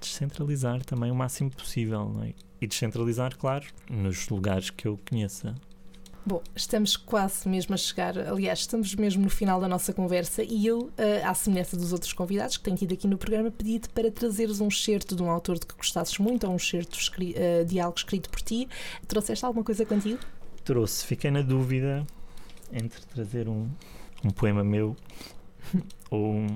descentralizar 0.00 0.84
também 0.84 1.10
o 1.10 1.14
máximo 1.14 1.50
possível. 1.50 2.12
É? 2.22 2.49
E 2.60 2.66
descentralizar, 2.66 3.36
claro, 3.36 3.66
nos 3.88 4.28
lugares 4.28 4.70
que 4.70 4.86
eu 4.86 4.98
conheça. 5.08 5.54
Bom, 6.24 6.42
estamos 6.54 6.98
quase 6.98 7.48
mesmo 7.48 7.74
a 7.74 7.78
chegar, 7.78 8.18
aliás, 8.18 8.60
estamos 8.60 8.94
mesmo 8.94 9.22
no 9.22 9.30
final 9.30 9.58
da 9.58 9.66
nossa 9.66 9.90
conversa 9.92 10.42
e 10.42 10.66
eu, 10.66 10.92
eh, 10.98 11.22
à 11.24 11.32
semelhança 11.32 11.78
dos 11.78 11.94
outros 11.94 12.12
convidados 12.12 12.58
que 12.58 12.62
têm 12.62 12.74
tido 12.74 12.92
aqui 12.92 13.08
no 13.08 13.16
programa, 13.16 13.50
pedi-te 13.50 13.88
para 13.88 14.10
trazeres 14.10 14.60
um 14.60 14.68
excerto 14.68 15.16
de 15.16 15.22
um 15.22 15.30
autor 15.30 15.58
de 15.58 15.66
que 15.66 15.74
gostasses 15.74 16.18
muito 16.18 16.46
ou 16.46 16.52
um 16.52 16.56
excerto 16.56 16.98
uh, 16.98 17.64
de 17.64 17.80
algo 17.80 17.96
escrito 17.96 18.28
por 18.28 18.42
ti. 18.42 18.68
Trouxeste 19.08 19.46
alguma 19.46 19.64
coisa 19.64 19.86
contigo? 19.86 20.20
Trouxe, 20.62 21.06
fiquei 21.06 21.30
na 21.30 21.40
dúvida 21.40 22.06
entre 22.70 23.00
trazer 23.06 23.48
um, 23.48 23.66
um 24.22 24.28
poema 24.30 24.62
meu 24.62 24.94
ou 26.10 26.34
um, 26.34 26.46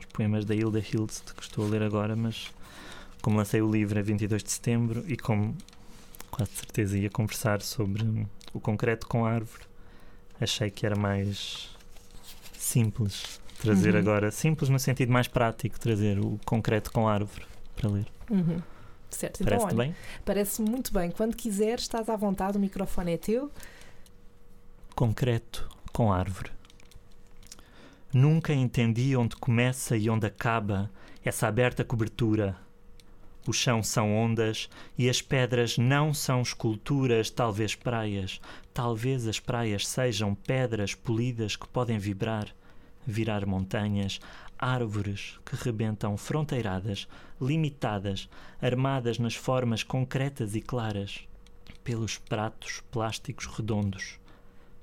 os 0.00 0.06
poemas 0.12 0.44
da 0.44 0.56
Hilda 0.56 0.80
Hilst 0.80 1.34
que 1.34 1.42
estou 1.42 1.64
a 1.64 1.68
ler 1.68 1.82
agora, 1.82 2.16
mas 2.16 2.50
como 3.28 3.36
lancei 3.36 3.60
o 3.60 3.70
livro 3.70 3.98
a 3.98 4.02
22 4.02 4.42
de 4.42 4.50
setembro 4.50 5.04
e 5.06 5.14
como 5.14 5.54
quase 6.30 6.50
certeza 6.52 6.96
ia 6.96 7.10
conversar 7.10 7.60
sobre 7.60 8.26
o 8.54 8.58
concreto 8.58 9.06
com 9.06 9.26
a 9.26 9.30
árvore. 9.30 9.64
Achei 10.40 10.70
que 10.70 10.86
era 10.86 10.96
mais 10.96 11.68
simples 12.56 13.38
trazer 13.60 13.92
uhum. 13.92 14.00
agora, 14.00 14.30
simples 14.30 14.70
no 14.70 14.78
sentido 14.78 15.12
mais 15.12 15.28
prático, 15.28 15.78
trazer 15.78 16.18
o 16.18 16.40
concreto 16.46 16.90
com 16.90 17.06
a 17.06 17.12
árvore 17.12 17.44
para 17.76 17.90
ler. 17.90 18.06
Uhum. 18.30 18.62
Certo, 19.10 19.44
parece 19.44 19.64
então, 19.66 19.76
bem? 19.76 19.96
Parece 20.24 20.62
muito 20.62 20.90
bem. 20.90 21.10
Quando 21.10 21.36
quiser, 21.36 21.78
estás 21.78 22.08
à 22.08 22.16
vontade, 22.16 22.56
o 22.56 22.60
microfone 22.60 23.12
é 23.12 23.18
teu. 23.18 23.50
Concreto 24.94 25.68
com 25.92 26.10
árvore. 26.10 26.50
Nunca 28.10 28.54
entendi 28.54 29.14
onde 29.14 29.36
começa 29.36 29.98
e 29.98 30.08
onde 30.08 30.26
acaba 30.26 30.90
essa 31.22 31.46
aberta 31.46 31.84
cobertura 31.84 32.56
o 33.48 33.52
chão 33.54 33.82
são 33.82 34.14
ondas 34.14 34.68
e 34.98 35.08
as 35.08 35.22
pedras 35.22 35.78
não 35.78 36.12
são 36.12 36.42
esculturas, 36.42 37.30
talvez 37.30 37.74
praias. 37.74 38.42
Talvez 38.74 39.26
as 39.26 39.40
praias 39.40 39.88
sejam 39.88 40.34
pedras 40.34 40.94
polidas 40.94 41.56
que 41.56 41.66
podem 41.66 41.98
vibrar, 41.98 42.54
virar 43.06 43.46
montanhas, 43.46 44.20
árvores 44.58 45.40
que 45.46 45.56
rebentam 45.56 46.14
fronteiradas, 46.18 47.08
limitadas, 47.40 48.28
armadas 48.60 49.18
nas 49.18 49.34
formas 49.34 49.82
concretas 49.82 50.54
e 50.54 50.60
claras, 50.60 51.26
pelos 51.82 52.18
pratos 52.18 52.82
plásticos 52.90 53.46
redondos, 53.46 54.20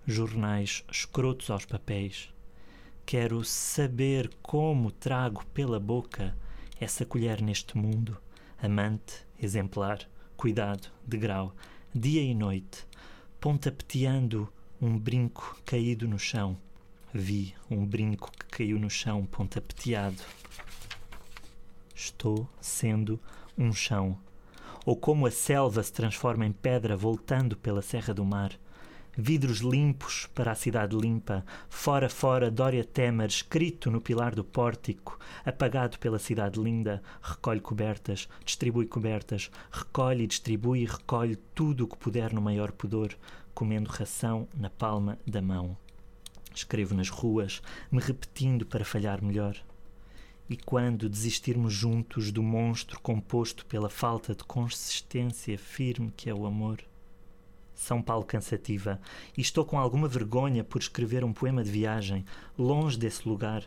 jornais 0.07 0.83
escrotos 0.91 1.51
aos 1.51 1.65
papéis. 1.65 2.33
Quero 3.05 3.43
saber 3.43 4.31
como 4.41 4.89
trago 4.89 5.45
pela 5.53 5.79
boca 5.79 6.35
essa 6.79 7.05
colher 7.05 7.43
neste 7.43 7.77
mundo 7.77 8.17
amante, 8.65 9.25
exemplar, 9.41 9.99
cuidado, 10.35 10.89
degrau, 11.05 11.55
dia 11.93 12.21
e 12.21 12.33
noite, 12.33 12.85
pontapeteando 13.39 14.51
um 14.81 14.97
brinco 14.97 15.57
caído 15.65 16.07
no 16.07 16.19
chão. 16.19 16.57
Vi 17.13 17.55
um 17.71 17.85
brinco 17.85 18.31
que 18.31 18.45
caiu 18.47 18.77
no 18.79 18.89
chão 18.89 19.25
pontapeteado. 19.25 20.21
Estou 21.93 22.49
sendo 22.59 23.19
um 23.57 23.71
chão. 23.71 24.19
Ou 24.85 24.95
como 24.95 25.25
a 25.25 25.31
selva 25.31 25.81
se 25.81 25.93
transforma 25.93 26.45
em 26.45 26.51
pedra 26.51 26.97
voltando 26.97 27.55
pela 27.55 27.81
serra 27.81 28.13
do 28.13 28.25
mar 28.25 28.51
vidros 29.17 29.59
limpos 29.59 30.27
para 30.33 30.51
a 30.51 30.55
cidade 30.55 30.95
limpa, 30.95 31.45
fora 31.69 32.09
fora 32.09 32.51
Dória 32.51 32.83
Temer, 32.83 33.27
escrito 33.27 33.89
no 33.89 34.01
pilar 34.01 34.35
do 34.35 34.43
pórtico, 34.43 35.17
apagado 35.45 35.97
pela 35.99 36.19
cidade 36.19 36.59
linda, 36.59 37.01
recolhe 37.21 37.61
cobertas, 37.61 38.27
distribui 38.43 38.85
cobertas, 38.85 39.49
recolhe 39.71 40.23
e 40.23 40.27
distribui 40.27 40.81
e 40.81 40.85
recolhe 40.85 41.35
tudo 41.53 41.85
o 41.85 41.87
que 41.87 41.97
puder 41.97 42.33
no 42.33 42.41
maior 42.41 42.71
pudor, 42.71 43.15
comendo 43.53 43.89
ração 43.89 44.47
na 44.53 44.69
palma 44.69 45.17
da 45.25 45.41
mão. 45.41 45.77
Escrevo 46.53 46.93
nas 46.93 47.09
ruas, 47.09 47.61
me 47.91 48.01
repetindo 48.01 48.65
para 48.65 48.85
falhar 48.85 49.23
melhor. 49.23 49.57
E 50.49 50.55
quando 50.55 51.09
desistirmos 51.09 51.73
juntos 51.73 52.31
do 52.31 52.43
monstro 52.43 52.99
composto 52.99 53.65
pela 53.65 53.89
falta 53.89 54.35
de 54.35 54.43
consistência 54.43 55.57
firme 55.57 56.13
que 56.15 56.29
é 56.29 56.33
o 56.33 56.45
amor? 56.45 56.79
São 57.75 58.01
Paulo 58.01 58.25
cansativa, 58.25 58.99
e 59.37 59.41
estou 59.41 59.65
com 59.65 59.77
alguma 59.77 60.07
vergonha 60.07 60.63
por 60.63 60.81
escrever 60.81 61.23
um 61.23 61.33
poema 61.33 61.63
de 61.63 61.69
viagem, 61.69 62.25
longe 62.57 62.97
desse 62.97 63.27
lugar, 63.27 63.63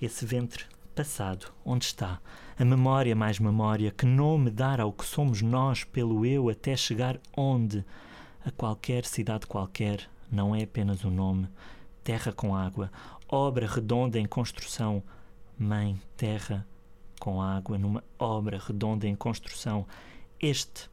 esse 0.00 0.26
ventre 0.26 0.64
passado, 0.94 1.46
onde 1.64 1.86
está? 1.86 2.20
A 2.58 2.64
memória 2.64 3.16
mais 3.16 3.38
memória, 3.38 3.90
que 3.90 4.04
nome 4.04 4.50
dar 4.50 4.80
ao 4.80 4.92
que 4.92 5.04
somos 5.04 5.40
nós 5.40 5.84
pelo 5.84 6.26
eu 6.26 6.48
até 6.48 6.76
chegar 6.76 7.18
onde? 7.36 7.84
A 8.44 8.50
qualquer 8.50 9.04
cidade 9.04 9.46
qualquer, 9.46 10.08
não 10.30 10.54
é 10.54 10.62
apenas 10.62 11.04
um 11.04 11.10
nome. 11.10 11.48
Terra 12.04 12.32
com 12.32 12.54
água, 12.54 12.90
obra 13.28 13.66
redonda 13.66 14.18
em 14.18 14.26
construção. 14.26 15.02
Mãe, 15.58 16.00
terra 16.16 16.66
com 17.20 17.40
água, 17.40 17.78
numa 17.78 18.02
obra 18.18 18.58
redonda 18.58 19.06
em 19.06 19.14
construção. 19.14 19.86
Este 20.40 20.90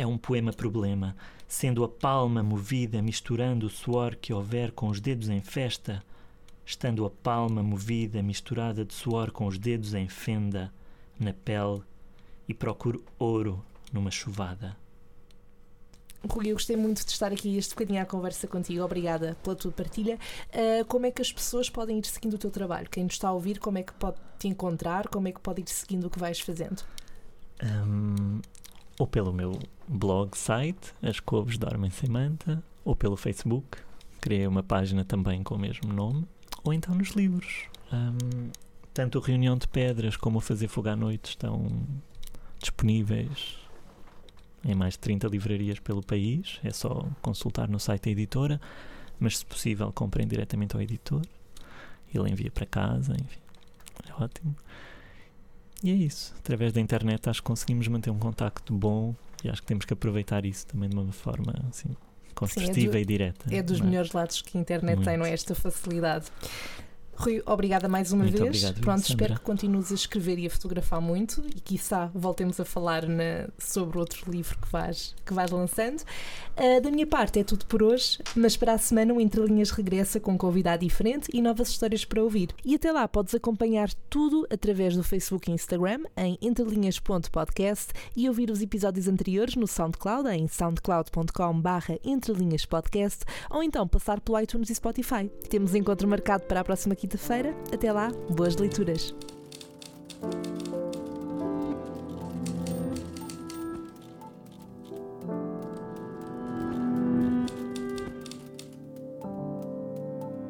é 0.00 0.06
um 0.06 0.16
poema 0.16 0.50
problema, 0.50 1.14
sendo 1.46 1.84
a 1.84 1.88
palma 1.88 2.42
movida, 2.42 3.02
misturando 3.02 3.66
o 3.66 3.70
suor 3.70 4.16
que 4.16 4.32
houver 4.32 4.72
com 4.72 4.88
os 4.88 4.98
dedos 4.98 5.28
em 5.28 5.42
festa, 5.42 6.02
estando 6.64 7.04
a 7.04 7.10
palma 7.10 7.62
movida, 7.62 8.22
misturada 8.22 8.82
de 8.82 8.94
suor 8.94 9.30
com 9.30 9.46
os 9.46 9.58
dedos 9.58 9.92
em 9.92 10.08
fenda, 10.08 10.72
na 11.18 11.34
pele, 11.34 11.82
e 12.48 12.54
procuro 12.54 13.04
ouro 13.18 13.62
numa 13.92 14.10
chuvada. 14.10 14.74
Rui, 16.26 16.48
eu 16.48 16.54
gostei 16.54 16.76
muito 16.76 17.04
de 17.04 17.12
estar 17.12 17.30
aqui 17.30 17.56
este 17.58 17.74
bocadinho 17.74 18.00
à 18.00 18.06
conversa 18.06 18.46
contigo. 18.46 18.82
Obrigada 18.82 19.36
pela 19.42 19.56
tua 19.56 19.72
partilha. 19.72 20.18
Uh, 20.48 20.84
como 20.86 21.04
é 21.04 21.10
que 21.10 21.20
as 21.20 21.32
pessoas 21.32 21.68
podem 21.68 21.98
ir 21.98 22.06
seguindo 22.06 22.34
o 22.34 22.38
teu 22.38 22.50
trabalho? 22.50 22.88
Quem 22.90 23.04
nos 23.04 23.14
está 23.14 23.28
a 23.28 23.32
ouvir, 23.32 23.58
como 23.58 23.76
é 23.78 23.82
que 23.82 23.92
pode 23.94 24.16
te 24.38 24.48
encontrar? 24.48 25.08
Como 25.08 25.28
é 25.28 25.32
que 25.32 25.40
pode 25.40 25.60
ir 25.60 25.68
seguindo 25.68 26.06
o 26.06 26.10
que 26.10 26.18
vais 26.18 26.40
fazendo? 26.40 26.82
Um, 27.62 28.40
ou 29.00 29.06
pelo 29.06 29.32
meu 29.32 29.58
blog 29.88 30.36
site, 30.36 30.92
As 31.02 31.18
Couves 31.20 31.56
Dormem 31.56 31.90
Sem 31.90 32.10
Manta, 32.10 32.62
ou 32.84 32.94
pelo 32.94 33.16
Facebook, 33.16 33.78
criei 34.20 34.46
uma 34.46 34.62
página 34.62 35.06
também 35.06 35.42
com 35.42 35.54
o 35.54 35.58
mesmo 35.58 35.90
nome, 35.90 36.26
ou 36.62 36.70
então 36.70 36.94
nos 36.94 37.08
livros. 37.12 37.64
Um, 37.90 38.50
tanto 38.92 39.16
o 39.16 39.22
Reunião 39.22 39.56
de 39.56 39.66
Pedras 39.66 40.18
como 40.18 40.36
o 40.36 40.40
Fazer 40.42 40.68
Fogo 40.68 40.90
à 40.90 40.96
Noite 40.96 41.30
estão 41.30 41.66
disponíveis 42.58 43.56
em 44.62 44.74
mais 44.74 44.92
de 44.92 44.98
30 44.98 45.28
livrarias 45.28 45.78
pelo 45.78 46.02
país, 46.02 46.60
é 46.62 46.70
só 46.70 47.08
consultar 47.22 47.70
no 47.70 47.80
site 47.80 48.04
da 48.04 48.10
editora, 48.10 48.60
mas 49.18 49.38
se 49.38 49.46
possível 49.46 49.90
comprem 49.94 50.28
diretamente 50.28 50.76
ao 50.76 50.82
editor, 50.82 51.22
ele 52.14 52.30
envia 52.30 52.50
para 52.50 52.66
casa, 52.66 53.14
enfim, 53.14 53.40
é 54.06 54.22
ótimo. 54.22 54.54
E 55.82 55.90
é 55.90 55.94
isso. 55.94 56.34
Através 56.38 56.72
da 56.72 56.80
internet 56.80 57.28
acho 57.28 57.40
que 57.40 57.46
conseguimos 57.46 57.88
manter 57.88 58.10
um 58.10 58.18
contacto 58.18 58.72
bom 58.72 59.14
e 59.42 59.48
acho 59.48 59.62
que 59.62 59.66
temos 59.66 59.84
que 59.84 59.92
aproveitar 59.92 60.44
isso 60.44 60.66
também 60.66 60.88
de 60.88 60.96
uma 60.96 61.12
forma 61.12 61.54
assim 61.68 61.88
construtiva 62.34 62.74
Sim, 62.74 62.88
é 62.88 62.90
do, 62.90 62.98
e 62.98 63.04
direta. 63.04 63.54
É 63.54 63.62
dos 63.62 63.80
é? 63.80 63.84
melhores 63.84 64.12
lados 64.12 64.40
que 64.42 64.56
a 64.56 64.60
internet 64.60 64.96
Muito. 64.96 65.08
tem, 65.08 65.16
não 65.16 65.26
é? 65.26 65.32
Esta 65.32 65.54
facilidade. 65.54 66.26
Rui, 67.20 67.42
obrigada 67.44 67.86
mais 67.86 68.12
uma 68.12 68.24
muito 68.24 68.38
vez. 68.38 68.48
Obrigado, 68.48 68.80
Pronto, 68.80 69.04
espero 69.06 69.34
que 69.34 69.40
continues 69.40 69.92
a 69.92 69.94
escrever 69.94 70.38
e 70.38 70.46
a 70.46 70.50
fotografar 70.50 71.02
muito 71.02 71.44
e 71.54 71.60
quiçá 71.60 72.10
voltemos 72.14 72.58
a 72.58 72.64
falar 72.64 73.06
na, 73.06 73.48
sobre 73.58 73.98
outro 73.98 74.30
livro 74.30 74.56
que 74.58 74.72
vais, 74.72 75.14
que 75.24 75.34
vais 75.34 75.50
lançando. 75.50 76.00
Uh, 76.56 76.80
da 76.80 76.90
minha 76.90 77.06
parte 77.06 77.38
é 77.38 77.44
tudo 77.44 77.66
por 77.66 77.82
hoje, 77.82 78.18
mas 78.34 78.56
para 78.56 78.72
a 78.72 78.78
semana 78.78 79.12
o 79.12 79.20
Entre 79.20 79.42
Linhas 79.42 79.70
regressa 79.70 80.18
com 80.18 80.32
um 80.32 80.38
convidado 80.38 80.82
diferente 80.82 81.28
e 81.32 81.42
novas 81.42 81.68
histórias 81.68 82.06
para 82.06 82.22
ouvir. 82.22 82.54
E 82.64 82.74
até 82.74 82.90
lá 82.90 83.06
podes 83.06 83.34
acompanhar 83.34 83.92
tudo 84.08 84.46
através 84.50 84.96
do 84.96 85.02
Facebook 85.02 85.50
e 85.50 85.54
Instagram 85.54 86.04
em 86.16 86.38
entrelinhas.podcast 86.40 87.92
e 88.16 88.28
ouvir 88.28 88.50
os 88.50 88.62
episódios 88.62 89.08
anteriores 89.08 89.56
no 89.56 89.66
SoundCloud 89.66 90.26
em 90.30 90.48
soundcloud.com 90.48 91.60
barra 91.60 91.98
entrelinhaspodcast 92.02 93.24
ou 93.50 93.62
então 93.62 93.86
passar 93.86 94.20
pelo 94.20 94.40
iTunes 94.40 94.70
e 94.70 94.74
Spotify. 94.74 95.30
Temos 95.50 95.74
encontro 95.74 96.08
marcado 96.08 96.44
para 96.44 96.60
a 96.60 96.64
próxima 96.64 96.94
quinta 96.94 97.09
quinta-feira. 97.10 97.54
Até 97.72 97.92
lá, 97.92 98.12
boas 98.30 98.56
leituras! 98.56 99.14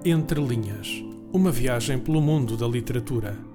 Entre 0.02 0.40
Linhas 0.40 1.04
Uma 1.32 1.50
viagem 1.50 1.98
pelo 1.98 2.20
mundo 2.20 2.56
da 2.56 2.66
literatura. 2.66 3.49